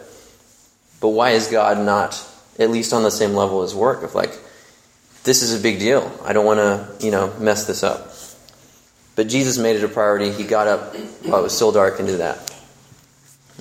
but 0.99 1.09
why 1.09 1.31
is 1.31 1.47
God 1.47 1.77
not 1.85 2.25
at 2.57 2.71
least 2.71 2.93
on 2.93 3.03
the 3.03 3.11
same 3.11 3.33
level 3.33 3.61
as 3.61 3.75
work? 3.75 4.01
Of 4.01 4.15
like, 4.15 4.39
this 5.23 5.43
is 5.43 5.53
a 5.53 5.61
big 5.61 5.77
deal. 5.77 6.11
I 6.23 6.33
don't 6.33 6.45
want 6.45 6.59
to, 6.59 7.05
you 7.05 7.11
know, 7.11 7.31
mess 7.39 7.67
this 7.67 7.83
up. 7.83 8.13
But 9.15 9.27
Jesus 9.27 9.59
made 9.59 9.75
it 9.75 9.83
a 9.83 9.87
priority. 9.87 10.31
He 10.31 10.45
got 10.45 10.67
up 10.67 10.95
while 11.25 11.41
it 11.41 11.43
was 11.43 11.55
still 11.55 11.71
dark 11.71 11.99
and 11.99 12.07
did 12.07 12.21
that. 12.21 12.52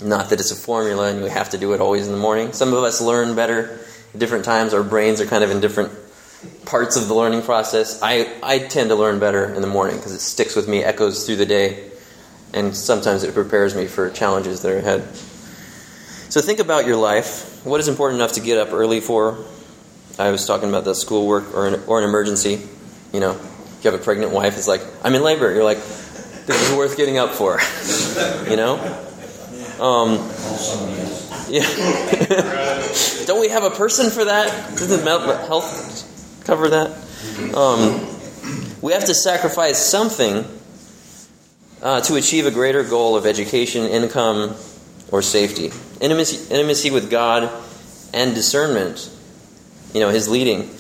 Not 0.00 0.30
that 0.30 0.40
it's 0.40 0.50
a 0.50 0.56
formula 0.56 1.10
and 1.10 1.20
you 1.20 1.26
have 1.26 1.50
to 1.50 1.58
do 1.58 1.74
it 1.74 1.80
always 1.80 2.06
in 2.06 2.12
the 2.12 2.18
morning. 2.18 2.52
Some 2.52 2.72
of 2.72 2.82
us 2.82 3.00
learn 3.00 3.34
better 3.34 3.78
at 4.14 4.18
different 4.18 4.44
times. 4.44 4.72
Our 4.72 4.82
brains 4.82 5.20
are 5.20 5.26
kind 5.26 5.44
of 5.44 5.50
in 5.50 5.60
different 5.60 5.92
parts 6.64 6.96
of 6.96 7.08
the 7.08 7.14
learning 7.14 7.42
process. 7.42 8.00
I, 8.02 8.32
I 8.42 8.58
tend 8.58 8.90
to 8.90 8.96
learn 8.96 9.18
better 9.18 9.52
in 9.52 9.60
the 9.60 9.68
morning 9.68 9.96
because 9.96 10.12
it 10.12 10.20
sticks 10.20 10.56
with 10.56 10.68
me, 10.68 10.82
echoes 10.82 11.26
through 11.26 11.36
the 11.36 11.46
day, 11.46 11.90
and 12.54 12.76
sometimes 12.76 13.22
it 13.22 13.34
prepares 13.34 13.74
me 13.74 13.86
for 13.86 14.10
challenges 14.10 14.62
that 14.62 14.72
are 14.72 14.78
ahead. 14.78 15.02
So 16.32 16.40
think 16.40 16.60
about 16.60 16.86
your 16.86 16.96
life. 16.96 17.64
What 17.64 17.80
is 17.80 17.88
important 17.88 18.20
enough 18.20 18.32
to 18.32 18.40
get 18.40 18.58
up 18.58 18.72
early 18.72 19.00
for? 19.00 19.44
I 20.18 20.30
was 20.30 20.46
talking 20.46 20.68
about 20.68 20.84
the 20.84 20.94
schoolwork 20.94 21.54
or 21.54 21.68
an, 21.68 21.82
or 21.86 21.98
an 21.98 22.04
emergency. 22.04 22.60
You 23.12 23.20
know, 23.20 23.32
if 23.32 23.84
you 23.84 23.90
have 23.90 24.00
a 24.00 24.02
pregnant 24.02 24.32
wife, 24.32 24.56
it's 24.56 24.68
like, 24.68 24.82
I'm 25.04 25.14
in 25.14 25.22
labor. 25.22 25.52
You're 25.52 25.64
like, 25.64 25.78
this 25.78 26.70
is 26.70 26.76
worth 26.76 26.96
getting 26.96 27.18
up 27.18 27.30
for. 27.30 27.60
you 28.50 28.56
know? 28.56 29.08
Um, 29.82 30.12
yeah. 31.48 31.66
Don't 33.26 33.40
we 33.40 33.48
have 33.48 33.64
a 33.64 33.70
person 33.70 34.10
for 34.10 34.26
that? 34.26 34.78
Doesn't 34.78 35.04
health 35.04 36.42
cover 36.44 36.68
that? 36.68 36.92
Um, 37.52 38.06
we 38.80 38.92
have 38.92 39.06
to 39.06 39.14
sacrifice 39.14 39.84
something 39.84 40.44
uh, 41.82 42.00
to 42.02 42.14
achieve 42.14 42.46
a 42.46 42.52
greater 42.52 42.84
goal 42.84 43.16
of 43.16 43.26
education, 43.26 43.82
income, 43.82 44.54
or 45.10 45.20
safety. 45.20 45.72
Intimacy, 46.00 46.54
intimacy 46.54 46.92
with 46.92 47.10
God 47.10 47.50
and 48.14 48.36
discernment, 48.36 49.10
you 49.92 49.98
know, 49.98 50.10
His 50.10 50.28
leading, 50.28 50.70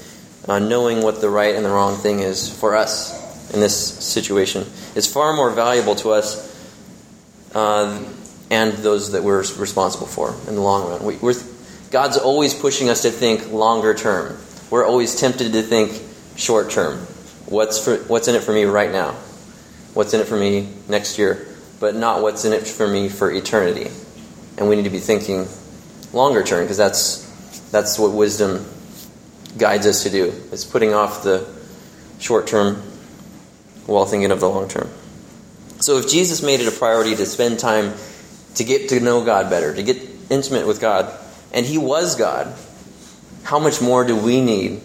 uh, 0.46 0.60
knowing 0.60 1.02
what 1.02 1.20
the 1.20 1.28
right 1.28 1.56
and 1.56 1.64
the 1.64 1.70
wrong 1.70 1.96
thing 1.96 2.20
is 2.20 2.48
for 2.48 2.76
us 2.76 3.52
in 3.52 3.58
this 3.58 3.98
situation, 3.98 4.64
is 4.94 5.12
far 5.12 5.32
more 5.32 5.50
valuable 5.50 5.96
to 5.96 6.12
us 6.12 6.52
uh, 7.52 8.00
and 8.52 8.74
those 8.74 9.12
that 9.12 9.22
we're 9.24 9.38
responsible 9.38 10.06
for 10.06 10.34
in 10.46 10.56
the 10.56 10.60
long 10.60 10.86
run. 10.86 11.02
We, 11.02 11.34
God's 11.90 12.18
always 12.18 12.52
pushing 12.52 12.90
us 12.90 13.02
to 13.02 13.10
think 13.10 13.50
longer 13.50 13.94
term. 13.94 14.38
We're 14.68 14.86
always 14.86 15.18
tempted 15.18 15.54
to 15.54 15.62
think 15.62 16.02
short 16.36 16.70
term. 16.70 16.98
What's, 17.46 17.82
for, 17.82 17.96
what's 18.04 18.28
in 18.28 18.34
it 18.34 18.42
for 18.42 18.52
me 18.52 18.64
right 18.64 18.92
now? 18.92 19.12
What's 19.94 20.12
in 20.12 20.20
it 20.20 20.26
for 20.26 20.36
me 20.36 20.68
next 20.86 21.16
year? 21.16 21.46
But 21.80 21.96
not 21.96 22.20
what's 22.20 22.44
in 22.44 22.52
it 22.52 22.66
for 22.66 22.86
me 22.86 23.08
for 23.08 23.32
eternity. 23.32 23.90
And 24.58 24.68
we 24.68 24.76
need 24.76 24.84
to 24.84 24.90
be 24.90 24.98
thinking 24.98 25.48
longer 26.12 26.42
term 26.42 26.64
because 26.64 26.76
that's, 26.76 27.70
that's 27.70 27.98
what 27.98 28.12
wisdom 28.12 28.66
guides 29.56 29.86
us 29.86 30.02
to 30.02 30.10
do. 30.10 30.26
It's 30.52 30.66
putting 30.66 30.92
off 30.92 31.22
the 31.22 31.48
short 32.18 32.46
term 32.46 32.76
while 33.86 34.04
thinking 34.04 34.30
of 34.30 34.40
the 34.40 34.48
long 34.48 34.68
term. 34.68 34.90
So 35.80 35.96
if 35.96 36.08
Jesus 36.08 36.42
made 36.42 36.60
it 36.60 36.68
a 36.68 36.78
priority 36.78 37.16
to 37.16 37.24
spend 37.24 37.58
time 37.58 37.94
to 38.54 38.64
get 38.64 38.90
to 38.90 39.00
know 39.00 39.24
God 39.24 39.50
better, 39.50 39.74
to 39.74 39.82
get 39.82 39.98
intimate 40.30 40.66
with 40.66 40.80
God, 40.80 41.12
and 41.52 41.64
He 41.66 41.78
was 41.78 42.16
God, 42.16 42.54
how 43.44 43.58
much 43.58 43.80
more 43.80 44.04
do 44.04 44.16
we 44.16 44.40
need 44.40 44.80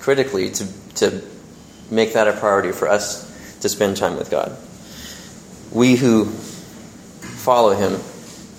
critically 0.00 0.50
to, 0.50 0.94
to 0.96 1.22
make 1.90 2.14
that 2.14 2.28
a 2.28 2.32
priority 2.32 2.72
for 2.72 2.88
us 2.88 3.30
to 3.60 3.68
spend 3.68 3.96
time 3.96 4.16
with 4.16 4.30
God? 4.30 4.56
We 5.72 5.96
who 5.96 6.26
follow 6.26 7.74
Him 7.74 8.00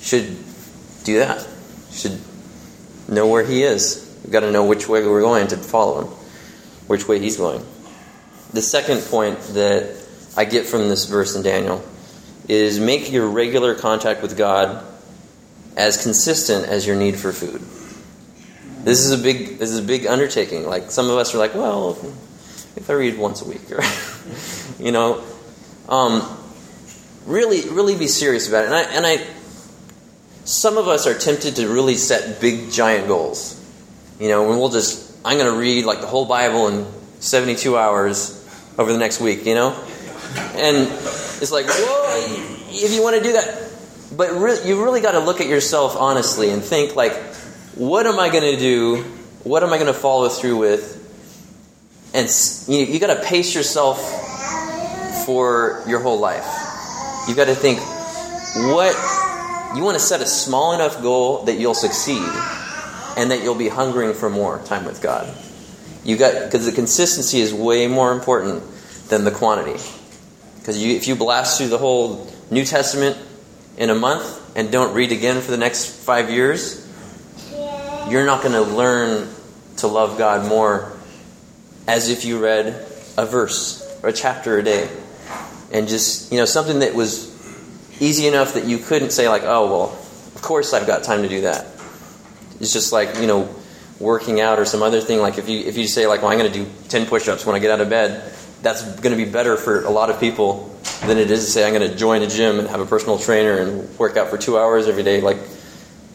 should 0.01 0.37
do 1.03 1.19
that, 1.19 1.47
should 1.91 2.19
know 3.07 3.27
where 3.27 3.43
He 3.43 3.63
is. 3.63 4.01
We've 4.23 4.31
got 4.31 4.41
to 4.41 4.51
know 4.51 4.65
which 4.65 4.87
way 4.87 5.05
we're 5.05 5.21
going 5.21 5.47
to 5.47 5.57
follow 5.57 6.01
Him, 6.01 6.07
which 6.87 7.07
way 7.07 7.19
He's 7.19 7.37
going. 7.37 7.65
The 8.53 8.61
second 8.61 9.01
point 9.01 9.39
that 9.53 9.95
I 10.37 10.45
get 10.45 10.65
from 10.65 10.89
this 10.89 11.05
verse 11.05 11.35
in 11.35 11.43
Daniel 11.43 11.83
is 12.47 12.79
make 12.79 13.11
your 13.11 13.27
regular 13.27 13.75
contact 13.75 14.21
with 14.21 14.37
God 14.37 14.85
as 15.75 16.01
consistent 16.01 16.65
as 16.67 16.85
your 16.85 16.95
need 16.95 17.17
for 17.17 17.31
food. 17.31 17.61
This 18.83 18.99
is 19.03 19.11
a 19.11 19.17
big 19.17 19.57
this 19.57 19.71
is 19.71 19.79
a 19.79 19.83
big 19.83 20.05
undertaking. 20.05 20.65
Like 20.65 20.91
some 20.91 21.09
of 21.09 21.17
us 21.17 21.33
are 21.33 21.37
like, 21.37 21.55
well, 21.55 21.97
if 22.75 22.89
I 22.89 22.93
read 22.93 23.17
once 23.17 23.41
a 23.41 23.45
week, 23.45 23.71
or 23.71 23.81
you 24.79 24.91
know, 24.91 25.23
um, 25.89 26.37
really 27.25 27.67
really 27.69 27.97
be 27.97 28.07
serious 28.07 28.47
about 28.47 28.63
it. 28.63 28.67
And 28.67 28.75
I 28.75 28.81
and 28.81 29.05
I 29.05 29.27
some 30.45 30.77
of 30.77 30.87
us 30.87 31.07
are 31.07 31.17
tempted 31.17 31.55
to 31.55 31.67
really 31.67 31.95
set 31.95 32.39
big 32.39 32.71
giant 32.71 33.07
goals. 33.07 33.59
You 34.19 34.29
know, 34.29 34.47
when 34.47 34.59
we'll 34.59 34.69
just 34.69 35.05
I'm 35.25 35.39
going 35.39 35.51
to 35.51 35.59
read 35.59 35.85
like 35.85 36.01
the 36.01 36.07
whole 36.07 36.25
Bible 36.25 36.67
in 36.67 36.85
72 37.19 37.75
hours 37.75 38.31
over 38.77 38.93
the 38.93 38.99
next 38.99 39.19
week, 39.19 39.47
you 39.47 39.55
know? 39.55 39.71
And 40.53 40.87
it's 41.41 41.51
like, 41.51 41.65
whoa, 41.67 42.55
if 42.69 42.93
you 42.93 43.01
want 43.01 43.17
to 43.17 43.23
do 43.23 43.33
that. 43.33 43.71
But 44.15 44.31
re- 44.31 44.59
you 44.65 44.83
really 44.83 45.01
got 45.01 45.11
to 45.11 45.19
look 45.19 45.41
at 45.41 45.47
yourself 45.47 45.95
honestly 45.97 46.49
and 46.49 46.63
think, 46.63 46.95
like, 46.95 47.13
what 47.75 48.07
am 48.07 48.19
I 48.19 48.29
going 48.29 48.55
to 48.55 48.59
do? 48.59 49.03
What 49.43 49.63
am 49.63 49.73
I 49.73 49.77
going 49.77 49.87
to 49.87 49.99
follow 49.99 50.29
through 50.29 50.57
with? 50.57 50.93
And 52.13 52.29
you, 52.71 52.85
you 52.85 52.99
got 52.99 53.13
to 53.13 53.21
pace 53.23 53.53
yourself 53.53 53.99
for 55.25 55.83
your 55.87 55.99
whole 55.99 56.19
life. 56.19 56.45
You 57.27 57.35
got 57.35 57.45
to 57.45 57.55
think, 57.55 57.79
what 58.73 58.95
you 59.75 59.83
want 59.83 59.97
to 59.97 60.03
set 60.03 60.21
a 60.21 60.25
small 60.25 60.73
enough 60.73 61.01
goal 61.01 61.43
that 61.43 61.55
you'll 61.55 61.73
succeed 61.73 62.29
and 63.17 63.31
that 63.31 63.43
you'll 63.43 63.55
be 63.55 63.67
hungering 63.67 64.13
for 64.13 64.29
more 64.29 64.59
time 64.59 64.85
with 64.85 65.01
God. 65.01 65.35
You 66.05 66.17
got 66.17 66.45
because 66.45 66.65
the 66.65 66.71
consistency 66.71 67.39
is 67.39 67.53
way 67.53 67.87
more 67.87 68.13
important 68.13 68.63
than 69.09 69.25
the 69.25 69.31
quantity. 69.31 69.83
Because 70.65 70.81
if 70.81 71.07
you 71.07 71.15
blast 71.15 71.59
through 71.59 71.67
the 71.67 71.77
whole 71.77 72.27
New 72.49 72.65
Testament 72.65 73.15
in 73.77 73.91
a 73.91 73.93
month 73.93 74.57
and 74.57 74.71
don't 74.71 74.95
read 74.95 75.11
again 75.11 75.39
for 75.41 75.51
the 75.51 75.57
next 75.57 75.85
five 75.85 76.31
years, 76.31 76.91
you're 78.09 78.25
not 78.25 78.41
going 78.41 78.53
to 78.53 78.63
learn 78.63 79.29
to 79.77 79.85
love 79.85 80.17
God 80.17 80.49
more 80.49 80.91
as 81.87 82.09
if 82.09 82.25
you 82.25 82.43
read 82.43 82.83
a 83.15 83.27
verse 83.27 83.99
or 84.01 84.09
a 84.09 84.11
chapter 84.13 84.57
a 84.57 84.63
day. 84.63 84.89
And 85.71 85.87
just, 85.87 86.31
you 86.31 86.39
know, 86.39 86.45
something 86.45 86.79
that 86.79 86.95
was 86.95 87.29
easy 87.99 88.25
enough 88.25 88.55
that 88.55 88.65
you 88.65 88.79
couldn't 88.79 89.11
say, 89.11 89.29
like, 89.29 89.43
oh, 89.43 89.67
well, 89.67 89.99
of 90.33 90.41
course 90.41 90.73
I've 90.73 90.87
got 90.87 91.03
time 91.03 91.21
to 91.21 91.29
do 91.29 91.41
that. 91.41 91.67
It's 92.59 92.73
just 92.73 92.91
like, 92.91 93.17
you 93.17 93.27
know, 93.27 93.53
working 93.99 94.41
out 94.41 94.57
or 94.57 94.65
some 94.65 94.81
other 94.81 94.99
thing. 94.99 95.19
Like 95.19 95.37
if 95.37 95.47
you, 95.47 95.59
if 95.59 95.77
you 95.77 95.87
say, 95.87 96.07
like, 96.07 96.23
well, 96.23 96.31
I'm 96.31 96.39
going 96.39 96.51
to 96.51 96.63
do 96.65 96.67
10 96.87 97.05
push 97.05 97.27
ups 97.27 97.45
when 97.45 97.55
I 97.55 97.59
get 97.59 97.69
out 97.69 97.81
of 97.81 97.89
bed, 97.91 98.34
that's 98.61 98.83
going 98.99 99.17
to 99.17 99.23
be 99.23 99.29
better 99.29 99.57
for 99.57 99.83
a 99.83 99.89
lot 99.89 100.09
of 100.09 100.19
people 100.19 100.75
than 101.01 101.17
it 101.17 101.29
is 101.29 101.45
to 101.45 101.51
say 101.51 101.65
I'm 101.65 101.73
going 101.73 101.89
to 101.89 101.95
join 101.95 102.21
a 102.21 102.27
gym 102.27 102.59
and 102.59 102.67
have 102.67 102.79
a 102.79 102.85
personal 102.85 103.19
trainer 103.19 103.57
and 103.57 103.97
work 103.99 104.17
out 104.17 104.29
for 104.29 104.37
two 104.37 104.57
hours 104.57 104.87
every 104.87 105.03
day. 105.03 105.21
Like 105.21 105.37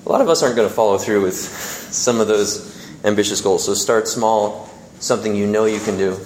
a 0.05 0.09
lot 0.09 0.21
of 0.21 0.29
us 0.29 0.43
aren't 0.43 0.57
going 0.57 0.69
to 0.69 0.75
follow 0.75 0.99
through 0.99 1.23
with 1.23 1.35
some 1.91 2.21
of 2.21 2.29
those 2.29 2.77
ambitious 3.05 3.41
goals. 3.41 3.65
So 3.65 3.75
start 3.75 4.09
small, 4.09 4.69
something 4.99 5.35
you 5.35 5.47
know 5.47 5.65
you 5.65 5.81
can 5.81 5.97
do, 5.97 6.19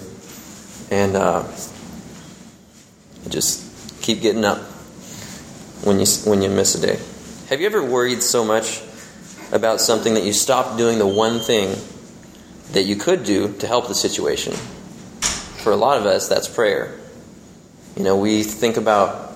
and 0.91 1.15
uh, 1.15 1.43
just 3.29 4.01
keep 4.01 4.21
getting 4.21 4.45
up 4.45 4.59
when 5.83 5.99
you 5.99 6.05
when 6.25 6.41
you 6.41 6.49
miss 6.49 6.75
a 6.75 6.81
day. 6.81 6.99
Have 7.49 7.61
you 7.61 7.67
ever 7.67 7.83
worried 7.83 8.23
so 8.23 8.43
much 8.43 8.81
about 9.51 9.79
something 9.79 10.15
that 10.15 10.23
you 10.23 10.33
stopped 10.33 10.77
doing 10.77 10.97
the 10.97 11.07
one 11.07 11.39
thing 11.39 11.75
that 12.71 12.83
you 12.83 12.95
could 12.95 13.23
do 13.23 13.53
to 13.59 13.67
help 13.67 13.87
the 13.87 13.95
situation? 13.95 14.53
For 15.65 15.71
a 15.71 15.75
lot 15.75 15.97
of 15.97 16.05
us, 16.05 16.27
that's 16.27 16.47
prayer. 16.47 16.93
You 17.97 18.03
know, 18.03 18.17
we 18.17 18.43
think 18.43 18.77
about, 18.77 19.35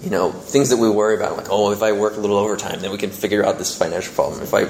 you 0.00 0.10
know, 0.10 0.30
things 0.30 0.70
that 0.70 0.76
we 0.76 0.88
worry 0.88 1.16
about, 1.16 1.36
like, 1.36 1.48
oh, 1.50 1.72
if 1.72 1.82
I 1.82 1.90
work 1.90 2.16
a 2.16 2.20
little 2.20 2.36
overtime, 2.36 2.78
then 2.78 2.92
we 2.92 2.96
can 2.96 3.10
figure 3.10 3.44
out 3.44 3.58
this 3.58 3.76
financial 3.76 4.14
problem. 4.14 4.42
If 4.42 4.54
I 4.54 4.66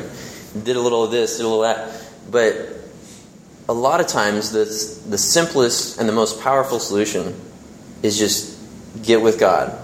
did 0.58 0.76
a 0.76 0.80
little 0.80 1.04
of 1.04 1.10
this, 1.10 1.36
did 1.36 1.44
a 1.44 1.48
little 1.48 1.64
of 1.64 1.76
that. 1.76 2.10
But 2.30 2.56
a 3.68 3.74
lot 3.74 4.00
of 4.00 4.06
times, 4.06 4.52
the, 4.52 4.64
the 5.06 5.18
simplest 5.18 6.00
and 6.00 6.08
the 6.08 6.14
most 6.14 6.40
powerful 6.40 6.78
solution 6.78 7.38
is 8.02 8.16
just 8.16 8.58
get 9.02 9.20
with 9.20 9.38
God. 9.38 9.78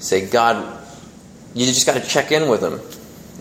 Say, 0.00 0.28
God, 0.28 0.84
you 1.54 1.64
just 1.64 1.86
got 1.86 1.94
to 1.94 2.04
check 2.04 2.32
in 2.32 2.48
with 2.48 2.60
Him 2.60 2.80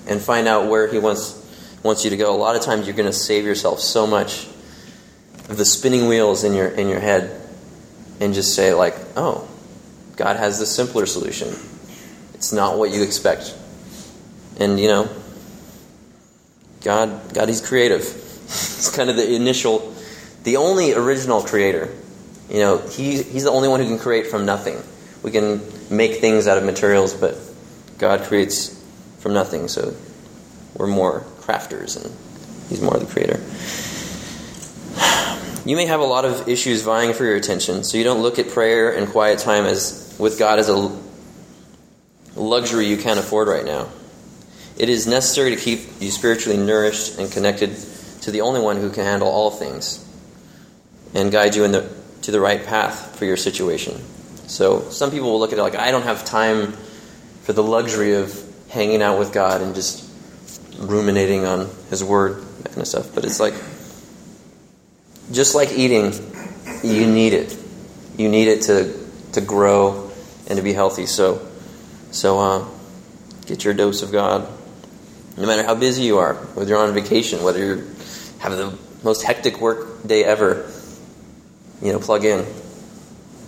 and 0.07 0.21
find 0.21 0.47
out 0.47 0.69
where 0.69 0.87
He 0.87 0.99
wants, 0.99 1.43
wants 1.81 2.03
you 2.03 2.11
to 2.11 2.17
go. 2.17 2.35
A 2.35 2.37
lot 2.37 2.55
of 2.55 2.61
times, 2.61 2.85
you're 2.85 2.95
going 2.95 3.09
to 3.09 3.17
save 3.17 3.45
yourself 3.45 3.79
so 3.79 4.05
much 4.05 4.47
of 5.49 5.57
the 5.57 5.65
spinning 5.65 6.07
wheels 6.07 6.43
in 6.43 6.53
your, 6.53 6.67
in 6.67 6.87
your 6.87 6.99
head 6.99 7.41
and 8.19 8.33
just 8.33 8.55
say, 8.55 8.73
like, 8.73 8.95
oh, 9.15 9.47
God 10.15 10.37
has 10.37 10.59
the 10.59 10.65
simpler 10.65 11.05
solution. 11.05 11.55
It's 12.33 12.53
not 12.53 12.77
what 12.77 12.91
you 12.91 13.03
expect. 13.03 13.55
And, 14.59 14.79
you 14.79 14.87
know, 14.87 15.09
God, 16.83 17.33
God, 17.33 17.49
He's 17.49 17.61
creative. 17.61 18.01
It's 18.53 18.93
kind 18.93 19.09
of 19.09 19.15
the 19.15 19.33
initial, 19.33 19.95
the 20.43 20.57
only 20.57 20.93
original 20.93 21.41
creator. 21.41 21.89
You 22.49 22.59
know, 22.59 22.77
he, 22.77 23.23
He's 23.23 23.45
the 23.45 23.49
only 23.49 23.69
one 23.69 23.79
who 23.79 23.87
can 23.87 23.97
create 23.97 24.27
from 24.27 24.45
nothing. 24.45 24.77
We 25.23 25.31
can 25.31 25.61
make 25.89 26.19
things 26.19 26.47
out 26.47 26.57
of 26.57 26.65
materials, 26.65 27.13
but 27.13 27.37
God 27.97 28.23
creates 28.23 28.79
from 29.19 29.33
nothing. 29.33 29.69
So 29.69 29.95
we're 30.75 30.87
more 30.87 31.21
crafters, 31.39 31.95
and 31.95 32.13
He's 32.69 32.81
more 32.81 32.97
the 32.97 33.05
creator. 33.05 33.39
You 35.65 35.77
may 35.77 35.85
have 35.85 36.01
a 36.01 36.05
lot 36.05 36.25
of 36.25 36.49
issues 36.49 36.81
vying 36.81 37.13
for 37.13 37.23
your 37.23 37.37
attention, 37.37 37.85
so 37.85 37.97
you 37.97 38.03
don't 38.03 38.21
look 38.21 38.37
at 38.37 38.49
prayer 38.49 38.93
and 38.93 39.07
quiet 39.07 39.39
time 39.39 39.63
as 39.63 40.13
with 40.19 40.37
God 40.37 40.59
as 40.59 40.67
a 40.67 40.91
luxury 42.35 42.87
you 42.87 42.97
can't 42.97 43.17
afford 43.17 43.47
right 43.47 43.63
now. 43.63 43.87
It 44.77 44.89
is 44.89 45.07
necessary 45.07 45.55
to 45.55 45.61
keep 45.61 45.79
you 46.01 46.11
spiritually 46.11 46.57
nourished 46.57 47.17
and 47.17 47.31
connected 47.31 47.77
to 48.23 48.31
the 48.31 48.41
only 48.41 48.59
one 48.59 48.75
who 48.75 48.89
can 48.89 49.05
handle 49.05 49.29
all 49.29 49.51
things 49.51 50.05
and 51.13 51.31
guide 51.31 51.55
you 51.55 51.63
in 51.63 51.71
the, 51.71 51.89
to 52.23 52.31
the 52.31 52.41
right 52.41 52.65
path 52.65 53.17
for 53.17 53.23
your 53.23 53.37
situation. 53.37 54.01
So 54.47 54.89
some 54.89 55.11
people 55.11 55.31
will 55.31 55.39
look 55.39 55.53
at 55.53 55.59
it 55.59 55.61
like, 55.61 55.75
I 55.75 55.91
don't 55.91 56.03
have 56.03 56.25
time 56.25 56.73
for 57.43 57.53
the 57.53 57.63
luxury 57.63 58.15
of 58.15 58.37
hanging 58.67 59.01
out 59.01 59.17
with 59.17 59.31
God 59.31 59.61
and 59.61 59.75
just 59.75 60.09
ruminating 60.77 61.45
on 61.45 61.69
His 61.89 62.03
Word, 62.03 62.43
that 62.63 62.69
kind 62.69 62.81
of 62.81 62.87
stuff. 62.87 63.15
But 63.15 63.23
it's 63.23 63.39
like, 63.39 63.53
just 65.31 65.55
like 65.55 65.71
eating, 65.71 66.13
you 66.83 67.07
need 67.07 67.33
it. 67.33 67.57
You 68.17 68.29
need 68.29 68.47
it 68.47 68.63
to, 68.63 68.93
to 69.33 69.41
grow 69.41 70.11
and 70.47 70.57
to 70.57 70.63
be 70.63 70.73
healthy. 70.73 71.05
So, 71.05 71.47
so 72.11 72.39
uh, 72.39 72.67
get 73.45 73.63
your 73.63 73.73
dose 73.73 74.01
of 74.01 74.11
God. 74.11 74.47
No 75.37 75.47
matter 75.47 75.63
how 75.63 75.75
busy 75.75 76.03
you 76.03 76.19
are, 76.19 76.35
whether 76.35 76.69
you're 76.69 76.79
on 76.79 76.93
vacation, 76.93 77.43
whether 77.43 77.59
you're 77.59 77.83
having 78.39 78.59
the 78.59 78.77
most 79.03 79.23
hectic 79.23 79.59
work 79.59 80.05
day 80.05 80.23
ever, 80.23 80.69
you 81.81 81.91
know, 81.91 81.99
plug 81.99 82.25
in. 82.25 82.45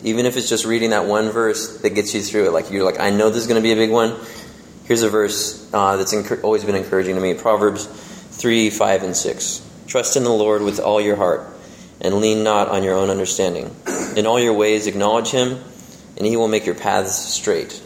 Even 0.03 0.25
if 0.25 0.37
it's 0.37 0.49
just 0.49 0.65
reading 0.65 0.91
that 0.91 1.05
one 1.05 1.29
verse 1.29 1.79
that 1.81 1.91
gets 1.91 2.13
you 2.13 2.21
through 2.21 2.47
it, 2.47 2.51
like 2.51 2.71
you're 2.71 2.83
like, 2.83 2.99
I 2.99 3.09
know 3.09 3.29
this 3.29 3.39
is 3.39 3.47
going 3.47 3.61
to 3.61 3.63
be 3.63 3.71
a 3.71 3.75
big 3.75 3.91
one. 3.91 4.19
Here's 4.85 5.01
a 5.01 5.09
verse 5.09 5.67
uh, 5.73 5.97
that's 5.97 6.13
enc- 6.13 6.43
always 6.43 6.63
been 6.63 6.75
encouraging 6.75 7.15
to 7.15 7.21
me 7.21 7.33
Proverbs 7.33 7.85
3, 7.85 8.69
5, 8.69 9.03
and 9.03 9.15
6. 9.15 9.69
Trust 9.87 10.15
in 10.15 10.23
the 10.23 10.31
Lord 10.31 10.61
with 10.61 10.79
all 10.79 11.01
your 11.01 11.15
heart, 11.15 11.47
and 12.01 12.15
lean 12.15 12.43
not 12.43 12.67
on 12.67 12.83
your 12.83 12.95
own 12.95 13.09
understanding. 13.09 13.75
In 14.15 14.25
all 14.25 14.39
your 14.39 14.53
ways, 14.53 14.87
acknowledge 14.87 15.29
him, 15.29 15.59
and 16.17 16.25
he 16.25 16.37
will 16.37 16.47
make 16.47 16.65
your 16.65 16.75
paths 16.75 17.15
straight. 17.15 17.81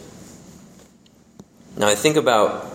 Now, 1.76 1.88
I 1.88 1.94
think 1.94 2.16
about 2.16 2.66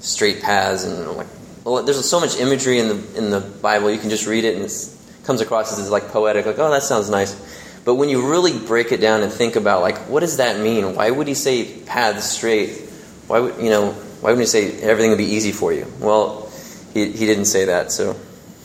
straight 0.00 0.42
paths, 0.42 0.84
and 0.84 1.10
like, 1.16 1.26
well, 1.64 1.82
there's 1.82 2.08
so 2.08 2.20
much 2.20 2.38
imagery 2.38 2.78
in 2.78 2.88
the 2.88 3.18
in 3.18 3.30
the 3.30 3.40
Bible. 3.40 3.90
You 3.90 3.98
can 3.98 4.10
just 4.10 4.26
read 4.26 4.44
it, 4.44 4.56
and 4.56 4.64
it 4.64 4.88
comes 5.24 5.40
across 5.40 5.78
as 5.78 5.90
like 5.90 6.08
poetic, 6.08 6.46
like, 6.46 6.58
oh, 6.58 6.70
that 6.70 6.82
sounds 6.82 7.10
nice. 7.10 7.34
But 7.84 7.96
when 7.96 8.08
you 8.08 8.30
really 8.30 8.58
break 8.58 8.92
it 8.92 9.00
down 9.00 9.22
and 9.22 9.30
think 9.30 9.56
about, 9.56 9.82
like, 9.82 9.98
what 10.08 10.20
does 10.20 10.38
that 10.38 10.58
mean? 10.60 10.94
Why 10.94 11.10
would 11.10 11.28
he 11.28 11.34
say 11.34 11.80
paths 11.80 12.24
straight? 12.24 12.80
Why 13.26 13.40
would 13.40 13.56
you 13.58 13.70
know? 13.70 13.92
Why 14.20 14.30
wouldn't 14.30 14.40
he 14.40 14.46
say 14.46 14.80
everything 14.80 15.10
would 15.10 15.18
be 15.18 15.34
easy 15.34 15.52
for 15.52 15.72
you? 15.72 15.86
Well, 16.00 16.50
he 16.94 17.10
he 17.10 17.26
didn't 17.26 17.46
say 17.46 17.66
that, 17.66 17.92
so 17.92 18.16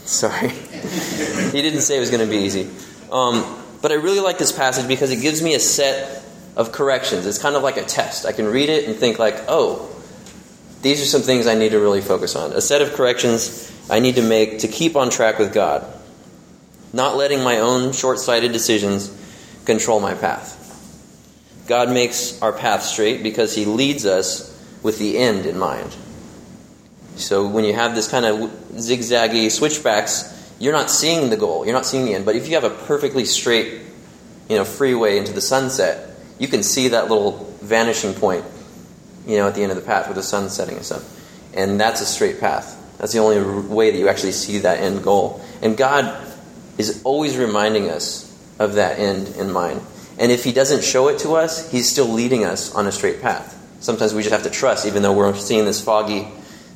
sorry. 0.10 0.50
he 0.50 1.62
didn't 1.62 1.82
say 1.82 1.98
it 1.98 2.00
was 2.00 2.10
going 2.10 2.26
to 2.26 2.30
be 2.30 2.44
easy. 2.44 2.70
Um, 3.12 3.64
but 3.82 3.92
I 3.92 3.96
really 3.96 4.20
like 4.20 4.38
this 4.38 4.52
passage 4.52 4.88
because 4.88 5.12
it 5.12 5.22
gives 5.22 5.42
me 5.42 5.56
a 5.56 5.60
set 5.60 6.24
of 6.56 6.72
corrections. 6.72 7.26
It's 7.26 7.38
kind 7.38 7.56
of 7.56 7.64
like 7.64 7.78
a 7.78 7.84
test. 7.84 8.26
I 8.26 8.32
can 8.32 8.48
read 8.48 8.70
it 8.70 8.88
and 8.88 8.96
think 8.96 9.20
like, 9.20 9.36
oh, 9.48 9.90
these 10.82 11.02
are 11.02 11.06
some 11.06 11.22
things 11.22 11.48
I 11.48 11.56
need 11.56 11.72
to 11.72 11.80
really 11.80 12.02
focus 12.02 12.36
on. 12.36 12.54
A 12.54 12.62
set 12.62 12.82
of 12.82 12.94
corrections 12.94 13.72
I 13.90 14.00
need 14.00 14.16
to 14.16 14.22
make 14.22 14.60
to 14.60 14.68
keep 14.68 14.96
on 14.96 15.10
track 15.10 15.40
with 15.40 15.54
God, 15.54 15.86
not 16.92 17.16
letting 17.16 17.44
my 17.44 17.60
own 17.60 17.94
short-sighted 17.94 18.52
decisions 18.52 19.16
control 19.66 20.00
my 20.00 20.14
path. 20.14 20.56
God 21.68 21.90
makes 21.90 22.42
our 22.42 22.52
path 22.52 22.84
straight 22.84 23.22
because 23.22 23.54
he 23.54 23.66
leads 23.66 24.06
us 24.06 24.50
with 24.82 24.98
the 24.98 25.18
end 25.18 25.46
in 25.46 25.58
mind. 25.58 25.96
So 27.20 27.48
when 27.48 27.66
you 27.66 27.74
have 27.74 27.96
this 27.96 28.08
kind 28.08 28.26
of 28.26 28.50
zigzaggy 28.74 29.52
switchbacks, 29.52 30.36
you're 30.58 30.74
not 30.74 30.90
seeing 30.90 31.30
the 31.30 31.38
goal, 31.38 31.66
you're 31.66 31.74
not 31.74 31.86
seeing 31.86 32.06
the 32.06 32.14
end. 32.14 32.26
But 32.26 32.36
if 32.36 32.48
you 32.48 32.56
have 32.56 32.64
a 32.64 32.70
perfectly 32.70 33.26
straight, 33.26 33.82
you 34.50 34.56
know, 34.56 34.64
freeway 34.64 35.18
into 35.18 35.34
the 35.34 35.42
sunset, 35.42 36.18
you 36.38 36.48
can 36.48 36.64
see 36.64 36.90
that 36.90 37.10
little 37.10 37.54
vanishing 37.62 38.14
point, 38.14 38.46
you 39.28 39.38
know, 39.38 39.48
at 39.48 39.56
the 39.56 39.62
end 39.62 39.72
of 39.72 39.78
the 39.78 39.84
path 39.84 40.08
with 40.08 40.16
the 40.16 40.24
sun 40.24 40.50
setting 40.50 40.76
and 40.76 40.86
stuff. 40.86 41.04
And 41.54 41.80
that's 41.80 42.02
a 42.02 42.06
straight 42.06 42.40
path. 42.40 42.76
That's 42.98 43.14
the 43.14 43.20
only 43.20 43.42
way 43.68 43.92
that 43.92 43.98
you 43.98 44.08
actually 44.08 44.32
see 44.32 44.60
that 44.60 44.80
end 44.80 45.04
goal. 45.04 45.42
And 45.62 45.78
God 45.78 46.26
is 46.78 47.02
always 47.04 47.38
reminding 47.38 47.90
us 47.90 48.26
of 48.60 48.74
that 48.76 49.00
end 49.00 49.36
in 49.36 49.52
mind. 49.52 49.82
And 50.18 50.32
if 50.32 50.44
He 50.44 50.52
doesn't 50.52 50.84
show 50.84 51.08
it 51.10 51.20
to 51.20 51.36
us, 51.36 51.70
He's 51.72 51.90
still 51.90 52.08
leading 52.08 52.44
us 52.44 52.74
on 52.74 52.88
a 52.88 52.92
straight 52.92 53.22
path. 53.22 53.56
Sometimes 53.82 54.14
we 54.14 54.22
just 54.22 54.34
have 54.34 54.44
to 54.44 54.50
trust, 54.50 54.86
even 54.86 55.02
though 55.02 55.14
we're 55.14 55.34
seeing 55.36 55.66
this 55.66 55.82
foggy 55.82 56.28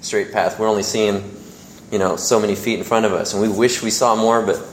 straight 0.03 0.31
path. 0.31 0.59
We're 0.59 0.69
only 0.69 0.83
seeing, 0.83 1.35
you 1.91 1.97
know, 1.97 2.15
so 2.17 2.39
many 2.39 2.55
feet 2.55 2.77
in 2.77 2.85
front 2.85 3.05
of 3.05 3.13
us, 3.13 3.33
and 3.33 3.41
we 3.41 3.49
wish 3.49 3.81
we 3.81 3.89
saw 3.89 4.15
more, 4.15 4.45
but 4.45 4.63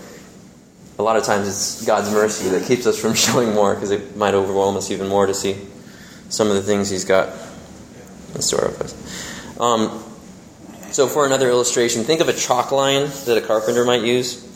a 0.99 1.03
lot 1.03 1.17
of 1.17 1.25
times 1.25 1.49
it's 1.49 1.87
God's 1.87 2.11
mercy 2.11 2.51
that 2.51 2.67
keeps 2.67 2.87
us 2.87 3.01
from 3.01 3.15
showing 3.15 3.55
more 3.55 3.75
because 3.75 3.91
it 3.91 4.17
might 4.17 4.35
overwhelm 4.35 4.77
us 4.77 4.91
even 4.91 5.09
more 5.09 5.27
to 5.27 5.35
see 5.35 5.57
some 6.29 6.49
of 6.49 6.55
the 6.55 6.63
things 6.63 6.91
He's 6.91 7.05
got 7.05 7.35
in 8.35 8.43
store 8.43 8.67
of 8.67 8.81
us. 8.81 9.59
Um, 9.59 10.05
so, 10.93 11.07
for 11.07 11.25
another 11.25 11.49
illustration, 11.49 12.03
think 12.03 12.21
of 12.21 12.29
a 12.29 12.33
chalk 12.33 12.73
line 12.73 13.09
that 13.27 13.39
a 13.39 13.41
carpenter 13.41 13.85
might 13.85 14.03
use. 14.03 14.47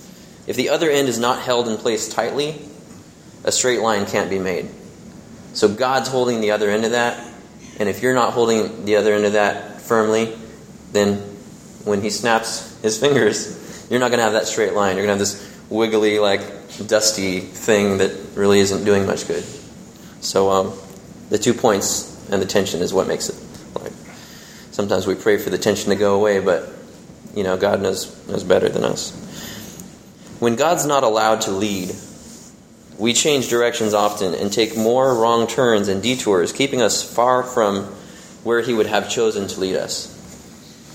If 0.47 0.57
the 0.57 0.69
other 0.69 0.91
end 0.91 1.09
is 1.09 1.19
not 1.19 1.41
held 1.41 1.69
in 1.69 1.77
place 1.77 2.09
tightly, 2.09 2.61
a 3.45 3.53
straight 3.53 3.81
line 3.81 4.05
can't 4.05 4.29
be 4.29 4.39
made. 4.39 4.69
So, 5.53 5.69
God's 5.69 6.09
holding 6.09 6.41
the 6.41 6.51
other 6.51 6.71
end 6.71 6.85
of 6.85 6.91
that, 6.91 7.25
and 7.79 7.89
if 7.89 8.03
you're 8.03 8.15
not 8.15 8.33
holding 8.33 8.85
the 8.85 8.97
other 8.97 9.15
end 9.15 9.25
of 9.25 9.35
that 9.35 9.81
firmly, 9.81 10.37
then 10.95 11.17
when 11.85 12.01
He 12.01 12.09
snaps 12.09 12.81
His 12.81 12.99
fingers, 12.99 13.87
you're 13.91 14.01
not 14.01 14.09
going 14.09 14.19
to 14.19 14.25
have 14.25 14.33
that 14.33 14.47
straight 14.47 14.73
line. 14.73 14.97
You're 14.97 15.07
going 15.07 15.19
to 15.19 15.25
have 15.25 15.29
this 15.29 15.55
wiggly, 15.69 16.19
like 16.19 16.41
dusty 16.87 17.41
thing 17.41 17.99
that 17.99 18.19
really 18.35 18.61
isn't 18.61 18.85
doing 18.85 19.07
much 19.07 19.29
good. 19.29 19.45
So 20.21 20.51
um, 20.51 20.73
the 21.29 21.39
two 21.39 21.55
points 21.55 22.11
and 22.31 22.41
the 22.41 22.47
tension 22.47 22.81
is 22.81 22.93
what 22.93 23.07
makes 23.07 23.29
it. 23.29 23.37
Like 23.81 23.93
sometimes 24.71 25.07
we 25.07 25.15
pray 25.15 25.37
for 25.37 25.51
the 25.51 25.59
tension 25.59 25.91
to 25.91 25.97
go 25.97 26.15
away, 26.15 26.41
but 26.41 26.71
you 27.35 27.45
know 27.45 27.57
God 27.57 27.83
knows 27.83 28.27
knows 28.27 28.45
better 28.45 28.69
than 28.69 28.85
us. 28.85 29.13
When 30.41 30.57
God's 30.57 30.87
not 30.87 31.05
allowed 31.05 31.43
to 31.43 31.51
lead, 31.51 31.95
we 32.99 33.13
change 33.13 33.49
directions 33.49 33.95
often 33.95 34.35
and 34.35 34.53
take 34.53 34.77
more 34.77 35.15
wrong 35.15 35.47
turns 35.47 35.89
and 35.89 36.03
detours, 36.03 36.53
keeping 36.53 36.83
us 36.83 37.03
far 37.03 37.43
from 37.43 37.85
where 38.43 38.61
He 38.61 38.73
would 38.73 38.87
have 38.87 39.09
chosen 39.11 39.49
to 39.49 39.61
lead 39.61 39.77
us. 39.77 40.11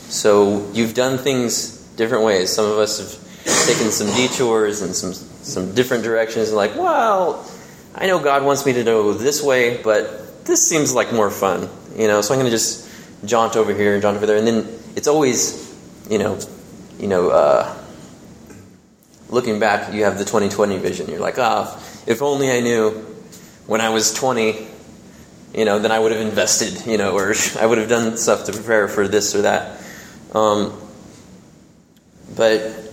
So 0.09 0.69
you've 0.73 0.93
done 0.93 1.17
things 1.17 1.77
different 1.95 2.23
ways. 2.23 2.51
Some 2.51 2.65
of 2.65 2.77
us 2.79 2.99
have 2.99 3.67
taken 3.67 3.91
some 3.91 4.07
detours 4.15 4.81
and 4.81 4.95
some 4.95 5.13
some 5.13 5.73
different 5.75 6.03
directions. 6.03 6.49
And 6.49 6.57
like, 6.57 6.75
well, 6.75 7.49
I 7.95 8.07
know 8.07 8.19
God 8.19 8.43
wants 8.43 8.65
me 8.65 8.73
to 8.73 8.83
go 8.83 9.13
this 9.13 9.43
way, 9.43 9.81
but 9.81 10.45
this 10.45 10.67
seems 10.67 10.93
like 10.93 11.13
more 11.13 11.29
fun, 11.29 11.69
you 11.95 12.07
know. 12.07 12.21
So 12.21 12.33
I'm 12.33 12.39
going 12.39 12.49
to 12.49 12.55
just 12.55 12.89
jaunt 13.25 13.55
over 13.55 13.73
here 13.73 13.93
and 13.93 14.01
jaunt 14.01 14.17
over 14.17 14.25
there, 14.25 14.37
and 14.37 14.47
then 14.47 14.79
it's 14.95 15.07
always, 15.07 15.75
you 16.09 16.17
know, 16.17 16.39
you 16.99 17.07
know, 17.07 17.29
uh, 17.29 17.77
looking 19.29 19.59
back, 19.59 19.93
you 19.93 20.03
have 20.03 20.17
the 20.17 20.25
2020 20.25 20.77
vision. 20.77 21.09
You're 21.09 21.19
like, 21.19 21.37
ah, 21.37 21.71
oh, 21.71 22.03
if 22.07 22.21
only 22.21 22.51
I 22.51 22.59
knew 22.61 22.91
when 23.67 23.81
I 23.81 23.89
was 23.89 24.13
20, 24.13 24.67
you 25.53 25.65
know, 25.65 25.79
then 25.79 25.91
I 25.91 25.99
would 25.99 26.11
have 26.11 26.21
invested, 26.21 26.85
you 26.85 26.97
know, 26.97 27.15
or 27.15 27.33
I 27.59 27.65
would 27.65 27.77
have 27.77 27.89
done 27.89 28.17
stuff 28.17 28.45
to 28.45 28.53
prepare 28.53 28.87
for 28.87 29.07
this 29.07 29.35
or 29.35 29.43
that. 29.43 29.81
Um, 30.33 30.79
but 32.35 32.89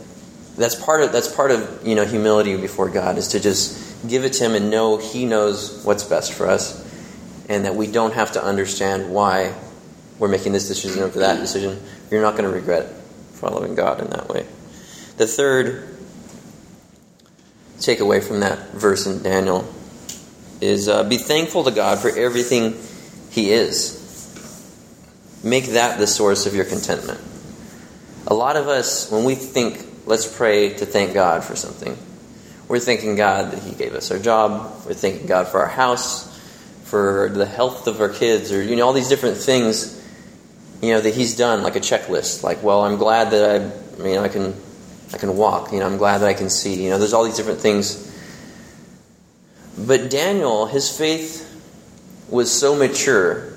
that's 0.57 0.75
part 0.75 1.03
of 1.03 1.13
that's 1.13 1.33
part 1.33 1.51
of 1.51 1.87
you 1.87 1.95
know 1.95 2.05
humility 2.05 2.57
before 2.57 2.89
God 2.89 3.19
is 3.19 3.29
to 3.29 3.41
just 3.41 4.09
give 4.09 4.25
it 4.25 4.33
to 4.35 4.45
Him 4.45 4.55
and 4.55 4.71
know 4.71 4.97
He 4.97 5.25
knows 5.25 5.85
what's 5.85 6.05
best 6.05 6.33
for 6.33 6.47
us, 6.47 6.83
and 7.49 7.65
that 7.65 7.75
we 7.75 7.87
don't 7.87 8.15
have 8.15 8.33
to 8.33 8.43
understand 8.43 9.11
why 9.11 9.55
we're 10.19 10.29
making 10.29 10.53
this 10.53 10.69
decision 10.69 11.03
or 11.03 11.09
that 11.09 11.41
decision. 11.41 11.81
You're 12.11 12.23
not 12.23 12.33
going 12.33 12.45
to 12.45 12.51
regret 12.51 12.87
following 13.33 13.75
God 13.75 14.01
in 14.01 14.09
that 14.11 14.29
way. 14.29 14.47
The 15.19 15.27
third 15.27 15.97
takeaway 17.79 18.23
from 18.25 18.41
that 18.41 18.71
verse 18.71 19.07
in 19.07 19.23
Daniel 19.23 19.71
is 20.61 20.89
uh, 20.89 21.05
be 21.05 21.19
thankful 21.19 21.65
to 21.65 21.71
God 21.71 21.99
for 21.99 22.09
everything 22.09 22.77
He 23.31 23.53
is. 23.53 23.96
Make 25.47 25.67
that 25.67 26.01
the 26.01 26.09
source 26.09 26.47
of 26.47 26.57
your 26.57 26.65
contentment. 26.65 27.21
A 28.27 28.35
lot 28.35 28.57
of 28.57 28.67
us, 28.67 29.13
when 29.13 29.23
we 29.23 29.37
think 29.37 29.81
let's 30.05 30.27
pray 30.27 30.71
to 30.75 30.85
thank 30.85 31.15
God 31.15 31.45
for 31.45 31.55
something. 31.55 31.97
We're 32.67 32.81
thanking 32.81 33.15
God 33.15 33.53
that 33.53 33.63
He 33.63 33.73
gave 33.73 33.95
us 33.95 34.11
our 34.11 34.19
job. 34.19 34.83
We're 34.85 34.95
thanking 34.95 35.29
God 35.29 35.47
for 35.47 35.61
our 35.61 35.69
house, 35.69 36.37
for 36.83 37.29
the 37.33 37.47
health 37.47 37.87
of 37.87 38.01
our 38.01 38.09
kids, 38.09 38.53
or 38.53 38.61
you 38.61 38.75
know 38.75 38.89
all 38.89 38.93
these 38.93 39.09
different 39.09 39.37
things. 39.37 39.93
You 40.83 40.95
know 40.95 41.01
that 41.01 41.15
He's 41.15 41.37
done 41.37 41.63
like 41.63 41.77
a 41.77 41.81
checklist. 41.81 42.43
Like, 42.43 42.65
well, 42.65 42.83
I'm 42.83 42.97
glad 42.97 43.31
that 43.31 43.63
I, 43.63 44.03
you 44.03 44.15
know, 44.15 44.25
I 44.25 44.29
can, 44.29 44.53
I 45.15 45.19
can 45.19 45.37
walk. 45.37 45.71
You 45.71 45.79
know, 45.79 45.87
I'm 45.87 45.97
glad 45.97 46.19
that 46.19 46.29
I 46.29 46.35
can 46.35 46.51
see. 46.51 46.83
You 46.83 46.91
know, 46.91 46.99
there's 46.99 47.13
all 47.13 47.23
these 47.23 47.37
different 47.37 47.61
things. 47.61 48.03
But 49.79 50.11
Daniel, 50.11 50.67
his 50.67 50.91
faith 50.91 51.45
was 52.29 52.51
so 52.51 52.75
mature, 52.75 53.53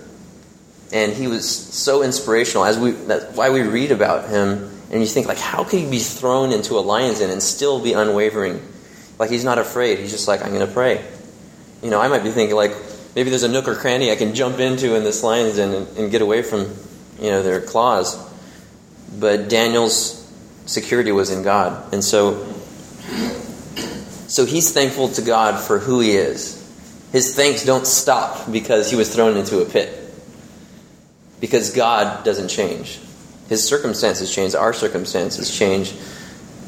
and 0.91 1.13
he 1.13 1.27
was 1.27 1.49
so 1.49 2.01
inspirational. 2.01 2.65
As 2.65 2.77
we, 2.77 2.91
that's 2.91 3.35
why 3.35 3.49
we 3.49 3.61
read 3.61 3.91
about 3.91 4.29
him 4.29 4.71
and 4.91 5.01
you 5.01 5.07
think, 5.07 5.27
like, 5.27 5.37
how 5.37 5.63
could 5.63 5.79
he 5.79 5.89
be 5.89 5.99
thrown 5.99 6.51
into 6.51 6.73
a 6.73 6.81
lion's 6.81 7.19
den 7.19 7.29
and 7.29 7.43
still 7.43 7.79
be 7.81 7.93
unwavering? 7.93 8.61
Like, 9.19 9.29
he's 9.29 9.43
not 9.43 9.59
afraid. 9.59 9.99
He's 9.99 10.11
just 10.11 10.27
like, 10.27 10.41
I'm 10.43 10.53
going 10.53 10.65
to 10.65 10.73
pray. 10.73 11.05
You 11.83 11.91
know, 11.91 12.01
I 12.01 12.07
might 12.07 12.23
be 12.23 12.31
thinking, 12.31 12.55
like, 12.55 12.71
maybe 13.15 13.29
there's 13.29 13.43
a 13.43 13.49
nook 13.49 13.67
or 13.67 13.75
cranny 13.75 14.11
I 14.11 14.15
can 14.15 14.33
jump 14.33 14.59
into 14.59 14.95
in 14.95 15.03
this 15.03 15.23
lion's 15.23 15.57
den 15.57 15.73
and, 15.73 15.97
and 15.97 16.11
get 16.11 16.21
away 16.21 16.41
from, 16.41 16.61
you 17.19 17.29
know, 17.29 17.43
their 17.43 17.61
claws. 17.61 18.17
But 19.19 19.47
Daniel's 19.49 20.15
security 20.65 21.11
was 21.11 21.29
in 21.29 21.43
God. 21.43 21.93
And 21.93 22.03
so, 22.03 22.45
so 24.27 24.45
he's 24.45 24.71
thankful 24.71 25.09
to 25.09 25.21
God 25.21 25.59
for 25.59 25.77
who 25.77 25.99
he 25.99 26.11
is. 26.11 26.55
His 27.11 27.35
thanks 27.35 27.63
don't 27.63 27.85
stop 27.85 28.51
because 28.51 28.89
he 28.89 28.95
was 28.95 29.13
thrown 29.13 29.37
into 29.37 29.61
a 29.61 29.65
pit. 29.65 29.98
Because 31.39 31.71
God 31.71 32.23
doesn't 32.25 32.49
change. 32.49 32.99
His 33.47 33.63
circumstances 33.63 34.33
change, 34.33 34.55
our 34.55 34.73
circumstances 34.73 35.55
change. 35.55 35.93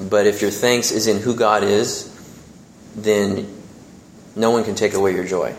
But 0.02 0.26
if 0.26 0.42
your 0.42 0.52
thanks 0.52 0.92
is 0.92 1.08
in 1.08 1.20
who 1.20 1.36
God 1.36 1.64
is, 1.64 2.08
then 2.96 3.48
no 4.36 4.52
one 4.52 4.64
can 4.64 4.76
take 4.76 4.94
away 4.94 5.14
your 5.14 5.26
joy. 5.26 5.56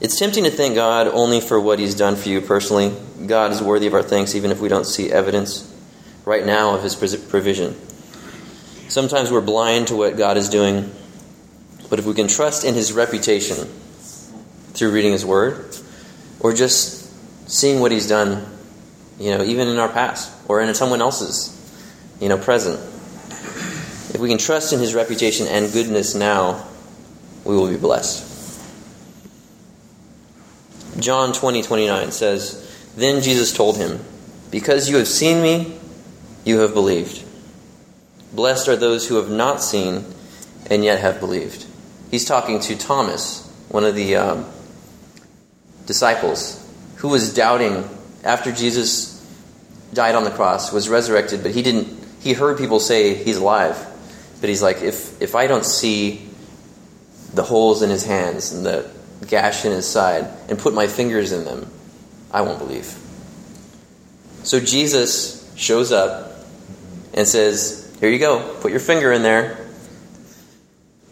It's 0.00 0.18
tempting 0.18 0.44
to 0.44 0.50
thank 0.50 0.76
God 0.76 1.08
only 1.08 1.40
for 1.40 1.60
what 1.60 1.78
He's 1.78 1.94
done 1.94 2.16
for 2.16 2.28
you 2.28 2.40
personally. 2.40 2.94
God 3.26 3.52
is 3.52 3.60
worthy 3.60 3.86
of 3.86 3.94
our 3.94 4.02
thanks 4.02 4.34
even 4.34 4.50
if 4.50 4.60
we 4.60 4.68
don't 4.68 4.86
see 4.86 5.10
evidence 5.10 5.70
right 6.24 6.46
now 6.46 6.74
of 6.74 6.82
His 6.82 6.94
provision. 6.94 7.76
Sometimes 8.88 9.30
we're 9.30 9.40
blind 9.40 9.88
to 9.88 9.96
what 9.96 10.16
God 10.16 10.36
is 10.36 10.48
doing, 10.48 10.90
but 11.90 11.98
if 11.98 12.06
we 12.06 12.14
can 12.14 12.28
trust 12.28 12.64
in 12.64 12.74
His 12.74 12.92
reputation 12.92 13.68
through 14.72 14.92
reading 14.92 15.12
His 15.12 15.26
Word 15.26 15.74
or 16.40 16.52
just 16.52 17.08
seeing 17.48 17.80
what 17.80 17.92
He's 17.92 18.08
done, 18.08 18.46
you 19.18 19.30
know, 19.30 19.44
even 19.44 19.68
in 19.68 19.78
our 19.78 19.88
past 19.88 20.32
or 20.48 20.60
in 20.60 20.74
someone 20.74 21.00
else's, 21.00 21.56
you 22.20 22.28
know, 22.28 22.38
present. 22.38 22.78
If 24.12 24.18
we 24.18 24.28
can 24.28 24.38
trust 24.38 24.72
in 24.72 24.80
His 24.80 24.94
reputation 24.94 25.46
and 25.46 25.72
goodness 25.72 26.14
now, 26.14 26.66
we 27.44 27.54
will 27.54 27.68
be 27.68 27.76
blessed. 27.76 28.28
John 30.98 31.32
20, 31.32 31.62
29 31.62 32.12
says, 32.12 32.90
Then 32.96 33.22
Jesus 33.22 33.52
told 33.52 33.76
him, 33.76 34.00
Because 34.50 34.88
you 34.90 34.96
have 34.96 35.08
seen 35.08 35.42
me, 35.42 35.78
you 36.44 36.60
have 36.60 36.74
believed. 36.74 37.24
Blessed 38.32 38.68
are 38.68 38.76
those 38.76 39.08
who 39.08 39.16
have 39.16 39.30
not 39.30 39.62
seen 39.62 40.04
and 40.66 40.84
yet 40.84 41.00
have 41.00 41.20
believed. 41.20 41.66
He's 42.10 42.24
talking 42.24 42.60
to 42.60 42.76
Thomas, 42.76 43.48
one 43.68 43.84
of 43.84 43.94
the 43.94 44.16
um, 44.16 44.46
disciples, 45.90 46.56
who 46.98 47.08
was 47.08 47.34
doubting 47.34 47.84
after 48.22 48.52
Jesus 48.52 49.18
died 49.92 50.14
on 50.14 50.22
the 50.22 50.30
cross, 50.30 50.72
was 50.72 50.88
resurrected, 50.88 51.42
but 51.42 51.50
he 51.50 51.62
didn't. 51.62 51.98
He 52.20 52.32
heard 52.32 52.58
people 52.58 52.78
say 52.78 53.14
he's 53.14 53.38
alive, 53.38 53.76
but 54.40 54.48
he's 54.48 54.62
like, 54.62 54.82
if 54.82 55.20
if 55.20 55.34
I 55.34 55.48
don't 55.48 55.66
see 55.66 56.28
the 57.34 57.42
holes 57.42 57.82
in 57.82 57.90
his 57.90 58.04
hands 58.04 58.52
and 58.52 58.64
the 58.64 58.88
gash 59.26 59.64
in 59.64 59.72
his 59.72 59.88
side 59.88 60.28
and 60.48 60.56
put 60.56 60.74
my 60.74 60.86
fingers 60.86 61.32
in 61.32 61.44
them, 61.44 61.66
I 62.30 62.42
won't 62.42 62.60
believe. 62.60 62.96
So 64.44 64.60
Jesus 64.60 65.52
shows 65.56 65.90
up 65.90 66.30
and 67.14 67.26
says, 67.26 67.92
Here 67.98 68.10
you 68.10 68.20
go, 68.20 68.56
put 68.60 68.70
your 68.70 68.80
finger 68.80 69.12
in 69.12 69.22
there. 69.22 69.66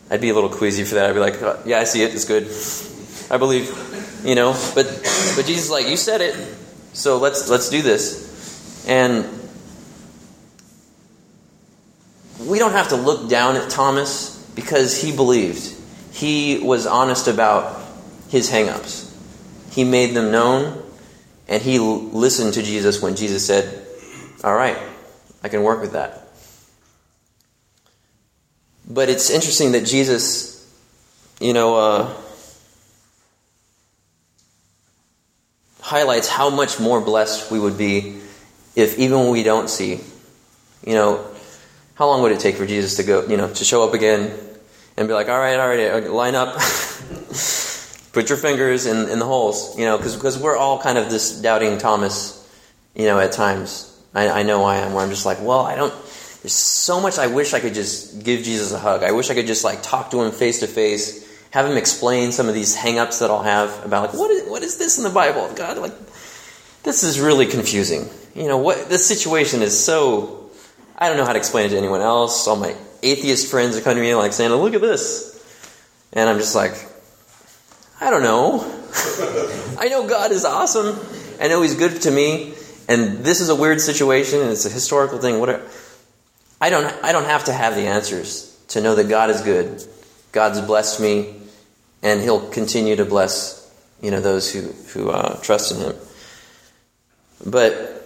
I'd 0.08 0.20
be 0.20 0.30
a 0.30 0.34
little 0.34 0.50
queasy 0.50 0.84
for 0.84 0.94
that. 0.94 1.10
I'd 1.10 1.14
be 1.14 1.18
like, 1.18 1.42
oh, 1.42 1.60
Yeah, 1.66 1.80
I 1.80 1.84
see 1.84 2.04
it, 2.04 2.14
it's 2.14 2.24
good. 2.24 2.44
I 3.30 3.36
believe, 3.36 3.68
you 4.24 4.34
know. 4.34 4.52
But 4.74 4.86
but 5.36 5.46
Jesus 5.46 5.64
is 5.64 5.70
like, 5.70 5.88
You 5.88 5.96
said 5.96 6.20
it, 6.20 6.34
so 6.92 7.18
let's 7.18 7.48
let's 7.48 7.68
do 7.68 7.82
this. 7.82 8.86
And 8.88 9.26
we 12.40 12.58
don't 12.58 12.72
have 12.72 12.88
to 12.88 12.96
look 12.96 13.28
down 13.28 13.56
at 13.56 13.70
Thomas 13.70 14.36
because 14.54 15.00
he 15.00 15.14
believed. 15.14 15.74
He 16.12 16.58
was 16.58 16.86
honest 16.86 17.28
about 17.28 17.80
his 18.28 18.50
hangups. 18.50 19.04
He 19.70 19.84
made 19.84 20.14
them 20.14 20.32
known, 20.32 20.82
and 21.46 21.62
he 21.62 21.78
listened 21.78 22.54
to 22.54 22.62
Jesus 22.62 23.00
when 23.00 23.16
Jesus 23.16 23.46
said, 23.46 23.86
All 24.42 24.54
right, 24.54 24.76
I 25.42 25.48
can 25.48 25.62
work 25.62 25.80
with 25.80 25.92
that. 25.92 26.28
But 28.88 29.08
it's 29.08 29.30
interesting 29.30 29.72
that 29.72 29.84
Jesus, 29.84 30.66
you 31.40 31.52
know, 31.52 31.76
uh, 31.76 32.14
highlights 35.88 36.28
how 36.28 36.50
much 36.50 36.78
more 36.78 37.00
blessed 37.00 37.50
we 37.50 37.58
would 37.58 37.78
be 37.78 38.20
if 38.76 38.98
even 38.98 39.20
when 39.20 39.30
we 39.30 39.42
don't 39.42 39.70
see, 39.70 39.98
you 40.86 40.92
know, 40.92 41.26
how 41.94 42.06
long 42.06 42.20
would 42.20 42.30
it 42.30 42.40
take 42.40 42.56
for 42.56 42.66
Jesus 42.66 42.96
to 42.96 43.02
go, 43.02 43.26
you 43.26 43.38
know, 43.38 43.50
to 43.54 43.64
show 43.64 43.88
up 43.88 43.94
again 43.94 44.38
and 44.98 45.08
be 45.08 45.14
like, 45.14 45.30
all 45.30 45.38
right, 45.38 45.58
all 45.58 45.66
right, 45.66 46.04
uh, 46.04 46.12
line 46.12 46.34
up. 46.34 46.54
put 48.12 48.28
your 48.28 48.36
fingers 48.36 48.84
in, 48.84 49.08
in 49.08 49.18
the 49.18 49.24
holes, 49.24 49.78
you 49.78 49.84
know, 49.84 49.96
because 49.96 50.38
we're 50.38 50.56
all 50.56 50.78
kind 50.78 50.98
of 50.98 51.08
this 51.08 51.40
doubting 51.40 51.78
Thomas, 51.78 52.46
you 52.94 53.06
know, 53.06 53.18
at 53.18 53.32
times. 53.32 53.84
I, 54.14 54.40
I 54.40 54.42
know 54.42 54.64
I 54.64 54.76
am, 54.76 54.92
where 54.92 55.02
I'm 55.02 55.10
just 55.10 55.24
like, 55.24 55.38
well, 55.40 55.60
I 55.60 55.74
don't, 55.74 55.92
there's 56.42 56.52
so 56.52 57.00
much 57.00 57.18
I 57.18 57.28
wish 57.28 57.54
I 57.54 57.60
could 57.60 57.74
just 57.74 58.24
give 58.24 58.42
Jesus 58.42 58.72
a 58.72 58.78
hug. 58.78 59.02
I 59.02 59.12
wish 59.12 59.30
I 59.30 59.34
could 59.34 59.46
just 59.46 59.64
like 59.64 59.82
talk 59.82 60.10
to 60.10 60.22
him 60.22 60.32
face 60.32 60.60
to 60.60 60.66
face, 60.66 61.27
have 61.50 61.66
him 61.66 61.76
explain 61.76 62.32
some 62.32 62.48
of 62.48 62.54
these 62.54 62.76
hangups 62.76 63.20
that 63.20 63.30
I'll 63.30 63.42
have 63.42 63.84
about 63.84 64.10
like, 64.10 64.18
what 64.18 64.30
is, 64.30 64.48
what 64.48 64.62
is 64.62 64.76
this 64.76 64.98
in 64.98 65.04
the 65.04 65.10
Bible? 65.10 65.50
God, 65.54 65.78
like, 65.78 65.94
this 66.82 67.02
is 67.02 67.20
really 67.20 67.46
confusing. 67.46 68.08
You 68.34 68.48
know, 68.48 68.58
what, 68.58 68.88
this 68.88 69.06
situation 69.06 69.62
is 69.62 69.78
so, 69.82 70.50
I 70.96 71.08
don't 71.08 71.16
know 71.16 71.24
how 71.24 71.32
to 71.32 71.38
explain 71.38 71.66
it 71.66 71.70
to 71.70 71.78
anyone 71.78 72.00
else. 72.00 72.46
All 72.46 72.56
my 72.56 72.76
atheist 73.02 73.50
friends 73.50 73.76
are 73.76 73.80
coming 73.80 73.98
to 73.98 74.02
me 74.02 74.14
like 74.14 74.32
saying, 74.32 74.52
look 74.52 74.74
at 74.74 74.80
this. 74.80 75.34
And 76.12 76.28
I'm 76.28 76.38
just 76.38 76.54
like, 76.54 76.72
I 78.00 78.10
don't 78.10 78.22
know. 78.22 78.60
I 79.78 79.88
know 79.88 80.06
God 80.06 80.32
is 80.32 80.44
awesome. 80.44 80.98
I 81.40 81.48
know 81.48 81.62
He's 81.62 81.74
good 81.74 82.02
to 82.02 82.10
me. 82.10 82.54
And 82.88 83.18
this 83.18 83.40
is 83.40 83.48
a 83.48 83.54
weird 83.54 83.80
situation 83.80 84.40
and 84.40 84.50
it's 84.50 84.64
a 84.64 84.70
historical 84.70 85.18
thing. 85.18 85.40
Whatever. 85.40 85.68
I 86.60 86.70
don't, 86.70 86.86
I 87.04 87.12
don't 87.12 87.24
have 87.24 87.44
to 87.44 87.52
have 87.52 87.74
the 87.74 87.82
answers 87.82 88.58
to 88.68 88.80
know 88.80 88.94
that 88.94 89.08
God 89.08 89.30
is 89.30 89.42
good. 89.42 89.84
God's 90.38 90.60
blessed 90.60 91.00
me, 91.00 91.34
and 92.00 92.20
He'll 92.20 92.48
continue 92.50 92.94
to 92.94 93.04
bless 93.04 93.68
you 94.00 94.12
know 94.12 94.20
those 94.20 94.52
who 94.52 94.60
who 94.92 95.10
uh, 95.10 95.34
trust 95.40 95.72
in 95.72 95.78
Him. 95.78 95.96
But 97.44 97.98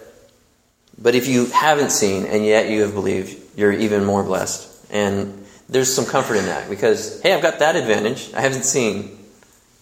but 0.97 1.13
if 1.13 1.27
you 1.27 1.45
haven't 1.45 1.91
seen 1.91 2.25
and 2.25 2.43
yet 2.43 2.69
you 2.69 2.81
have 2.81 2.95
believed, 2.95 3.37
you're 3.55 3.71
even 3.71 4.03
more 4.03 4.23
blessed. 4.23 4.67
And 4.89 5.45
there's 5.69 5.93
some 5.93 6.07
comfort 6.07 6.37
in 6.37 6.47
that 6.47 6.71
because 6.71 7.21
hey, 7.21 7.33
I've 7.35 7.43
got 7.43 7.59
that 7.59 7.75
advantage. 7.75 8.33
I 8.33 8.41
haven't 8.41 8.65
seen, 8.65 9.15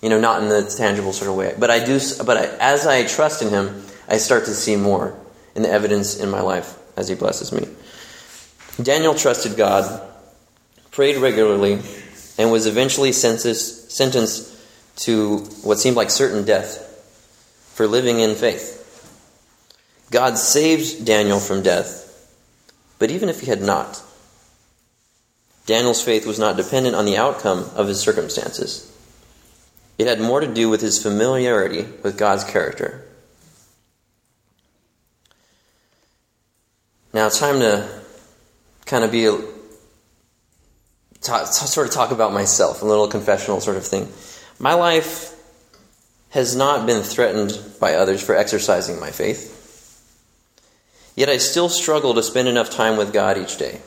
you 0.02 0.10
know, 0.10 0.20
not 0.20 0.44
in 0.44 0.50
the 0.50 0.64
tangible 0.78 1.14
sort 1.14 1.30
of 1.30 1.38
way. 1.38 1.56
But 1.58 1.70
I 1.70 1.82
do. 1.86 2.02
But 2.26 2.36
I, 2.36 2.46
as 2.60 2.86
I 2.86 3.08
trust 3.08 3.42
in 3.42 3.48
Him, 3.48 3.82
I 4.10 4.18
start 4.18 4.44
to 4.44 4.54
see 4.54 4.76
more 4.76 5.18
in 5.56 5.62
the 5.62 5.70
evidence 5.70 6.18
in 6.20 6.30
my 6.30 6.42
life 6.42 6.78
as 6.98 7.08
He 7.08 7.16
blesses 7.16 7.54
me. 7.54 7.66
Daniel 8.84 9.16
trusted 9.16 9.56
God, 9.56 10.06
prayed 10.92 11.16
regularly, 11.16 11.80
and 12.38 12.52
was 12.52 12.66
eventually 12.68 13.12
sentenced 13.12 14.56
to 14.98 15.38
what 15.64 15.80
seemed 15.80 15.96
like 15.96 16.10
certain 16.10 16.46
death 16.46 16.88
for 17.74 17.88
living 17.88 18.20
in 18.20 18.36
faith. 18.36 18.80
God 20.12 20.38
saved 20.38 21.06
Daniel 21.06 21.40
from 21.40 21.64
death, 21.64 22.08
but 23.00 23.12
even 23.12 23.30
if 23.30 23.40
he 23.42 23.48
had 23.48 23.62
not, 23.62 24.02
Daniel's 25.66 26.04
faith 26.04 26.26
was 26.26 26.40
not 26.40 26.58
dependent 26.58 26.96
on 26.96 27.06
the 27.06 27.18
outcome 27.18 27.70
of 27.76 27.88
his 27.88 28.00
circumstances. 28.00 28.92
It 29.98 30.08
had 30.08 30.20
more 30.20 30.40
to 30.40 30.52
do 30.52 30.70
with 30.70 30.82
his 30.82 31.02
familiarity 31.02 31.84
with 32.04 32.18
God's 32.18 32.44
character. 32.44 33.08
Now 37.14 37.28
it's 37.28 37.40
time 37.40 37.60
to 37.60 37.88
kind 38.86 39.04
of 39.04 39.12
be 39.12 39.28
a, 41.22 41.26
talk, 41.26 41.48
sort 41.48 41.88
of 41.88 41.94
talk 41.94 42.12
about 42.12 42.34
myself, 42.34 42.82
a 42.82 42.86
little 42.86 43.08
confessional 43.08 43.62
sort 43.62 43.78
of 43.78 43.86
thing. 43.86 44.12
My 44.60 44.74
life 44.74 45.36
has 46.32 46.56
not 46.56 46.86
been 46.86 47.04
threatened 47.04 47.60
by 47.80 47.96
others 47.96 48.24
for 48.24 48.36
exercising 48.36 49.00
my 49.00 49.12
faith. 49.12 49.58
Yet 51.16 51.30
I 51.30 51.38
still 51.38 51.70
struggle 51.70 52.14
to 52.14 52.24
spend 52.24 52.48
enough 52.48 52.70
time 52.70 52.98
with 52.98 53.14
God 53.14 53.38
each 53.38 53.58
day. 53.58 53.80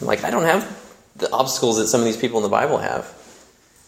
I'm 0.00 0.06
like, 0.06 0.24
I 0.24 0.30
don't 0.30 0.44
have 0.44 0.64
the 1.16 1.30
obstacles 1.32 1.78
that 1.78 1.88
some 1.88 2.00
of 2.00 2.06
these 2.06 2.16
people 2.16 2.38
in 2.38 2.42
the 2.42 2.48
Bible 2.48 2.78
have. 2.78 3.12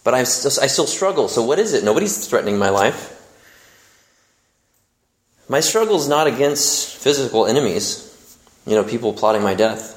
But 0.05 0.15
I 0.15 0.25
still, 0.25 0.63
I 0.63 0.67
still 0.67 0.87
struggle. 0.87 1.29
So 1.29 1.43
what 1.45 1.59
is 1.59 1.75
it? 1.75 1.85
Nobody's 1.85 2.27
threatening 2.27 2.59
my 2.59 2.71
life. 2.71 3.15
My 5.49 5.61
struggle 5.61 5.97
is 5.97 6.09
not 6.09 6.27
against 6.27 6.97
physical 6.97 7.47
enemies, 7.47 8.05
you 8.67 8.75
know, 8.75 8.85
people 8.85 9.15
plotting 9.15 9.43
my 9.43 9.55
death, 9.55 9.95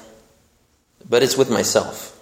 but 1.08 1.22
it's 1.22 1.36
with 1.36 1.50
myself. 1.50 2.18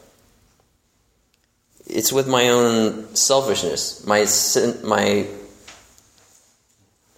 It's 1.93 2.13
with 2.13 2.29
my 2.29 2.51
own 2.51 3.17
selfishness, 3.17 4.07
my, 4.07 4.25
my 4.85 5.27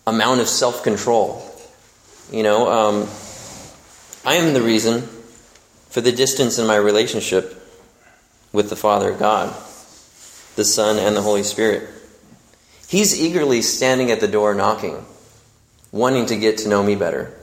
amount 0.07 0.41
of 0.41 0.49
self 0.49 0.83
control. 0.83 1.47
You 2.31 2.43
know, 2.43 2.71
um, 2.71 3.09
I 4.25 4.37
am 4.37 4.55
the 4.55 4.63
reason 4.63 5.03
for 5.91 6.01
the 6.01 6.13
distance 6.13 6.59
in 6.59 6.67
my 6.67 6.77
relationship 6.77 7.55
with 8.51 8.71
the 8.71 8.77
Father 8.77 9.13
God, 9.13 9.55
the 10.57 10.65
Son, 10.65 10.99
and 10.99 11.15
the 11.15 11.23
Holy 11.23 11.43
Spirit. 11.43 11.91
He's 12.89 13.21
eagerly 13.21 13.61
standing 13.61 14.11
at 14.11 14.21
the 14.21 14.29
door 14.29 14.55
knocking, 14.55 15.05
wanting 15.91 16.27
to 16.27 16.37
get 16.37 16.59
to 16.59 16.69
know 16.69 16.83
me 16.83 16.95
better. 16.95 17.35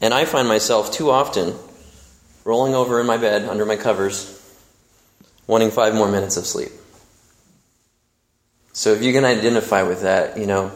And 0.00 0.14
I 0.14 0.24
find 0.24 0.46
myself 0.46 0.92
too 0.92 1.10
often 1.10 1.54
rolling 2.44 2.74
over 2.74 3.00
in 3.00 3.06
my 3.06 3.16
bed 3.16 3.48
under 3.48 3.66
my 3.66 3.76
covers, 3.76 4.33
wanting 5.46 5.70
five 5.70 5.94
more 5.94 6.10
minutes 6.10 6.36
of 6.36 6.46
sleep. 6.46 6.70
So 8.72 8.92
if 8.92 9.02
you 9.02 9.12
can 9.12 9.24
identify 9.24 9.82
with 9.82 10.02
that, 10.02 10.36
you 10.36 10.46
know, 10.46 10.72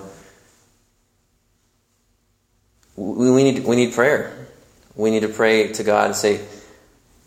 we, 2.97 3.31
we 3.31 3.45
need 3.45 3.65
we 3.65 3.77
need 3.77 3.95
prayer. 3.95 4.47
We 4.95 5.11
need 5.11 5.21
to 5.21 5.29
pray 5.29 5.73
to 5.73 5.85
God 5.85 6.07
and 6.07 6.17
say, 6.17 6.41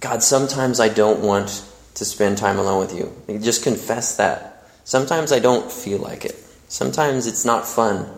God, 0.02 0.24
sometimes 0.24 0.80
I 0.80 0.90
don't 0.90 1.22
want 1.22 1.64
to 1.96 2.06
spend 2.06 2.38
time 2.38 2.58
alone 2.58 2.80
with 2.80 2.96
you. 2.96 3.16
you 3.28 3.40
just 3.40 3.64
confess 3.64 4.18
that. 4.18 4.68
Sometimes 4.84 5.32
I 5.32 5.40
don't 5.40 5.72
feel 5.72 6.00
like 6.00 6.26
it. 6.26 6.36
Sometimes 6.68 7.28
it's 7.28 7.46
not 7.46 7.68
fun 7.68 8.10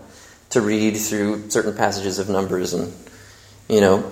to 0.51 0.61
read 0.61 0.95
through 0.95 1.49
certain 1.49 1.75
passages 1.75 2.19
of 2.19 2.29
Numbers 2.29 2.73
and, 2.73 2.93
you 3.67 3.81
know, 3.81 4.11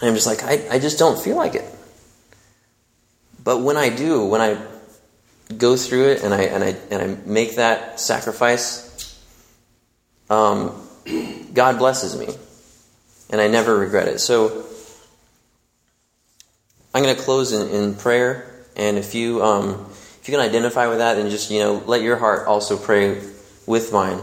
I'm 0.00 0.14
just 0.14 0.26
like, 0.26 0.42
I, 0.44 0.76
I 0.76 0.78
just 0.78 0.98
don't 0.98 1.18
feel 1.18 1.36
like 1.36 1.54
it. 1.54 1.64
But 3.44 3.58
when 3.58 3.76
I 3.76 3.90
do, 3.90 4.24
when 4.24 4.40
I 4.40 4.58
go 5.56 5.76
through 5.76 6.08
it 6.08 6.24
and 6.24 6.32
I, 6.32 6.42
and 6.44 6.64
I, 6.64 6.76
and 6.90 7.02
I 7.02 7.28
make 7.28 7.56
that 7.56 8.00
sacrifice, 8.00 9.20
um, 10.30 10.72
God 11.52 11.78
blesses 11.78 12.18
me. 12.18 12.34
And 13.30 13.40
I 13.40 13.48
never 13.48 13.76
regret 13.76 14.08
it. 14.08 14.20
So 14.20 14.66
I'm 16.94 17.02
going 17.02 17.14
to 17.14 17.20
close 17.20 17.52
in, 17.52 17.68
in 17.68 17.94
prayer. 17.94 18.64
And 18.76 18.96
if 18.96 19.14
you, 19.14 19.42
um, 19.42 19.86
if 20.20 20.28
you 20.28 20.32
can 20.32 20.40
identify 20.40 20.86
with 20.86 20.98
that, 20.98 21.18
and 21.18 21.30
just, 21.30 21.50
you 21.50 21.58
know, 21.58 21.82
let 21.86 22.02
your 22.02 22.16
heart 22.16 22.46
also 22.46 22.76
pray 22.76 23.20
with 23.66 23.92
mine 23.92 24.20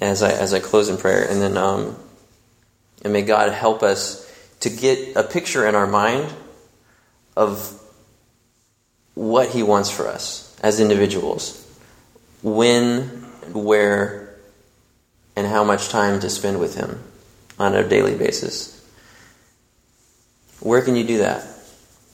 as 0.00 0.22
I, 0.22 0.30
as 0.30 0.54
I 0.54 0.60
close 0.60 0.88
in 0.88 0.96
prayer. 0.96 1.28
And 1.28 1.42
then, 1.42 1.56
um, 1.56 1.96
and 3.02 3.12
may 3.12 3.22
God 3.22 3.52
help 3.52 3.82
us 3.82 4.30
to 4.60 4.70
get 4.70 5.16
a 5.16 5.22
picture 5.22 5.66
in 5.66 5.74
our 5.74 5.86
mind 5.86 6.32
of 7.36 7.81
what 9.14 9.48
He 9.50 9.62
wants 9.62 9.90
for 9.90 10.06
us 10.08 10.56
as 10.62 10.80
individuals. 10.80 11.58
When, 12.42 13.02
where, 13.52 14.36
and 15.36 15.46
how 15.46 15.64
much 15.64 15.88
time 15.88 16.20
to 16.20 16.30
spend 16.30 16.60
with 16.60 16.74
Him 16.74 17.02
on 17.58 17.74
a 17.74 17.86
daily 17.86 18.16
basis. 18.16 18.78
Where 20.60 20.82
can 20.82 20.96
you 20.96 21.04
do 21.04 21.18
that? 21.18 21.42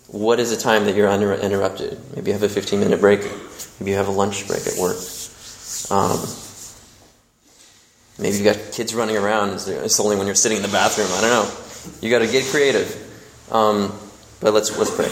What 0.09 0.41
is 0.41 0.51
the 0.51 0.57
time 0.57 0.87
that 0.87 0.95
you're 0.95 1.09
uninterrupted? 1.09 1.99
Maybe 2.15 2.29
you 2.29 2.33
have 2.33 2.43
a 2.43 2.49
15 2.49 2.81
minute 2.81 3.01
break. 3.01 3.21
Maybe 3.79 3.91
you 3.91 3.97
have 3.97 4.09
a 4.09 4.13
lunch 4.13 4.47
break 4.47 4.67
at 4.67 4.77
work. 4.79 4.97
Um, 5.91 6.19
maybe 8.19 8.37
you've 8.37 8.45
got 8.45 8.73
kids 8.73 8.95
running 8.95 9.17
around. 9.17 9.51
It's 9.51 10.01
only 10.01 10.17
when 10.17 10.27
you're 10.27 10.35
sitting 10.35 10.57
in 10.57 10.63
the 10.63 10.69
bathroom. 10.69 11.09
I 11.13 11.21
don't 11.21 11.31
know. 11.31 11.51
You 12.01 12.11
got 12.11 12.21
to 12.21 12.27
get 12.27 12.47
creative. 12.47 13.05
Um, 13.53 13.99
but 14.41 14.55
let's 14.55 14.77
let's 14.79 14.95
pray. 14.95 15.11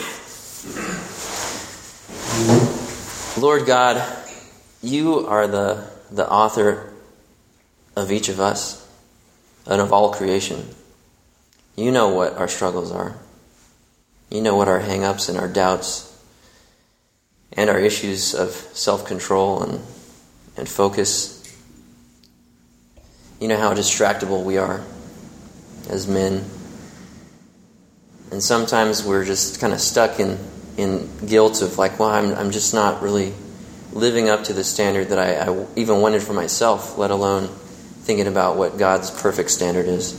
Mm-hmm. 2.36 3.40
Lord 3.40 3.64
God, 3.66 4.02
you 4.82 5.26
are 5.26 5.46
the 5.46 5.90
the 6.10 6.30
author 6.30 6.92
of 7.96 8.12
each 8.12 8.28
of 8.28 8.40
us 8.40 8.86
and 9.66 9.80
of 9.80 9.92
all 9.92 10.12
creation. 10.12 10.68
You 11.76 11.90
know 11.90 12.08
what 12.08 12.36
our 12.36 12.46
struggles 12.46 12.92
are. 12.92 13.16
You 14.30 14.42
know 14.42 14.54
what 14.54 14.68
our 14.68 14.80
hang-ups 14.80 15.28
and 15.28 15.38
our 15.38 15.48
doubts 15.48 16.12
and 17.52 17.70
our 17.70 17.78
issues 17.78 18.34
of 18.34 18.50
self-control 18.50 19.62
and 19.62 19.80
and 20.58 20.68
focus. 20.68 21.42
You 23.40 23.48
know 23.48 23.58
how 23.58 23.72
distractible 23.72 24.44
we 24.44 24.58
are 24.58 24.82
as 25.88 26.06
men. 26.06 26.44
And 28.30 28.42
sometimes 28.42 29.04
we're 29.04 29.24
just 29.24 29.60
kind 29.60 29.72
of 29.72 29.80
stuck 29.80 30.18
in, 30.20 30.38
in 30.76 31.08
guilt 31.26 31.62
of 31.62 31.78
like, 31.78 31.98
well, 31.98 32.10
I'm, 32.10 32.34
I'm 32.34 32.50
just 32.50 32.74
not 32.74 33.02
really 33.02 33.32
living 33.92 34.28
up 34.28 34.44
to 34.44 34.52
the 34.52 34.64
standard 34.64 35.08
that 35.08 35.18
I, 35.18 35.50
I 35.50 35.66
even 35.76 36.00
wanted 36.00 36.22
for 36.22 36.32
myself, 36.32 36.98
let 36.98 37.10
alone 37.10 37.48
thinking 38.02 38.26
about 38.26 38.56
what 38.56 38.78
God's 38.78 39.10
perfect 39.10 39.50
standard 39.50 39.86
is. 39.86 40.12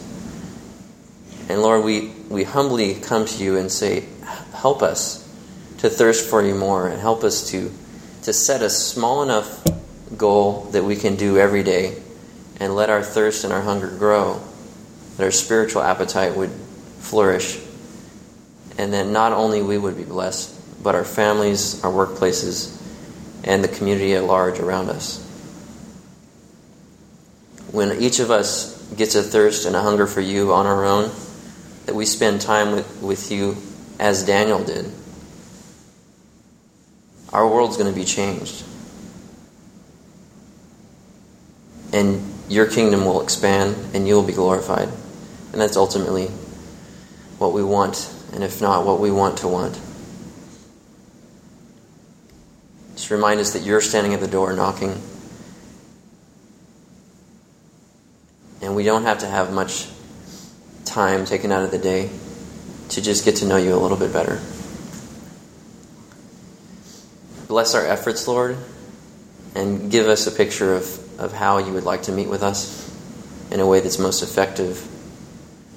And 1.50 1.62
Lord, 1.62 1.84
we, 1.84 2.10
we 2.30 2.44
humbly 2.44 2.96
come 2.96 3.26
to 3.26 3.44
you 3.44 3.58
and 3.58 3.72
say, 3.72 4.06
help 4.54 4.82
us 4.82 5.24
to 5.78 5.90
thirst 5.90 6.28
for 6.28 6.42
you 6.42 6.56
more 6.56 6.88
and 6.88 7.00
help 7.00 7.24
us 7.24 7.52
to, 7.52 7.72
to 8.24 8.34
set 8.34 8.62
a 8.62 8.70
small 8.70 9.24
enough 9.24 9.64
goal 10.18 10.64
that 10.72 10.84
we 10.84 10.96
can 10.96 11.16
do 11.16 11.38
every 11.38 11.64
day 11.64 12.02
and 12.60 12.76
let 12.76 12.90
our 12.90 13.04
thirst 13.04 13.44
and 13.44 13.54
our 13.54 13.62
hunger 13.62 13.90
grow, 13.90 14.42
that 15.16 15.24
our 15.24 15.32
spiritual 15.32 15.84
appetite 15.84 16.36
would 16.36 16.50
flourish, 17.00 17.60
and 18.78 18.94
that 18.94 19.08
not 19.08 19.32
only 19.34 19.62
we 19.62 19.78
would 19.78 19.98
be 19.98 20.04
blessed, 20.04 20.54
but 20.84 20.96
our 20.96 21.04
families, 21.04 21.84
our 21.84 21.92
workplaces, 21.92 22.74
and 23.44 23.64
the 23.64 23.68
community 23.68 24.14
at 24.16 24.24
large 24.24 24.60
around 24.60 24.90
us. 24.90 25.24
When 27.72 28.02
each 28.02 28.20
of 28.20 28.32
us 28.32 28.78
gets 28.96 29.16
a 29.16 29.24
thirst 29.24 29.66
and 29.66 29.76
a 29.76 29.82
hunger 29.82 30.08
for 30.08 30.22
you 30.22 30.54
on 30.54 30.66
our 30.66 30.86
own, 30.86 31.12
that 31.86 31.96
we 31.96 32.06
spend 32.06 32.42
time 32.42 32.72
with, 32.72 33.02
with 33.02 33.32
you 33.32 33.58
as 34.00 34.26
Daniel 34.26 34.64
did, 34.64 34.92
our 37.34 37.48
world's 37.48 37.78
going 37.78 37.92
to 37.92 37.98
be 37.98 38.06
changed. 38.06 38.64
And 41.94 42.34
your 42.50 42.70
kingdom 42.70 43.06
will 43.06 43.22
expand 43.22 43.76
and 43.94 44.08
you 44.08 44.16
will 44.16 44.24
be 44.24 44.34
glorified. 44.34 44.90
And 45.52 45.62
that's 45.62 45.78
ultimately 45.78 46.28
what 47.38 47.54
we 47.54 47.64
want, 47.64 48.14
and 48.34 48.44
if 48.44 48.62
not, 48.62 48.86
what 48.86 49.00
we 49.00 49.12
want 49.12 49.38
to 49.40 49.48
want. 49.48 49.80
Just 52.96 53.12
remind 53.12 53.40
us 53.40 53.54
that 53.54 53.64
you're 53.64 53.82
standing 53.82 54.14
at 54.14 54.20
the 54.20 54.28
door 54.28 54.54
knocking. 54.54 55.02
And 58.62 58.76
we 58.76 58.84
don't 58.84 59.04
have 59.04 59.20
to 59.20 59.28
have 59.28 59.54
much 59.54 59.88
time 60.84 61.26
taken 61.26 61.52
out 61.52 61.64
of 61.64 61.72
the 61.72 61.78
day 61.78 62.10
to 62.90 63.02
just 63.02 63.24
get 63.24 63.38
to 63.38 63.46
know 63.46 63.58
you 63.58 63.76
a 63.76 63.78
little 63.78 63.98
bit 63.98 64.12
better. 64.12 64.42
Bless 67.48 67.76
our 67.76 67.86
efforts, 67.86 68.28
Lord, 68.28 68.58
and 69.56 69.90
give 69.92 70.08
us 70.08 70.28
a 70.28 70.32
picture 70.32 70.74
of, 70.74 71.20
of 71.20 71.34
how 71.34 71.60
you 71.60 71.72
would 71.74 71.86
like 71.86 72.04
to 72.04 72.12
meet 72.12 72.28
with 72.28 72.44
us 72.44 72.88
in 73.52 73.60
a 73.60 73.66
way 73.66 73.80
that's 73.80 74.00
most 74.00 74.22
effective 74.22 74.78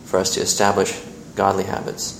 for 0.07 0.19
us 0.19 0.35
to 0.35 0.41
establish 0.41 0.99
godly 1.37 1.65
habits. 1.65 2.20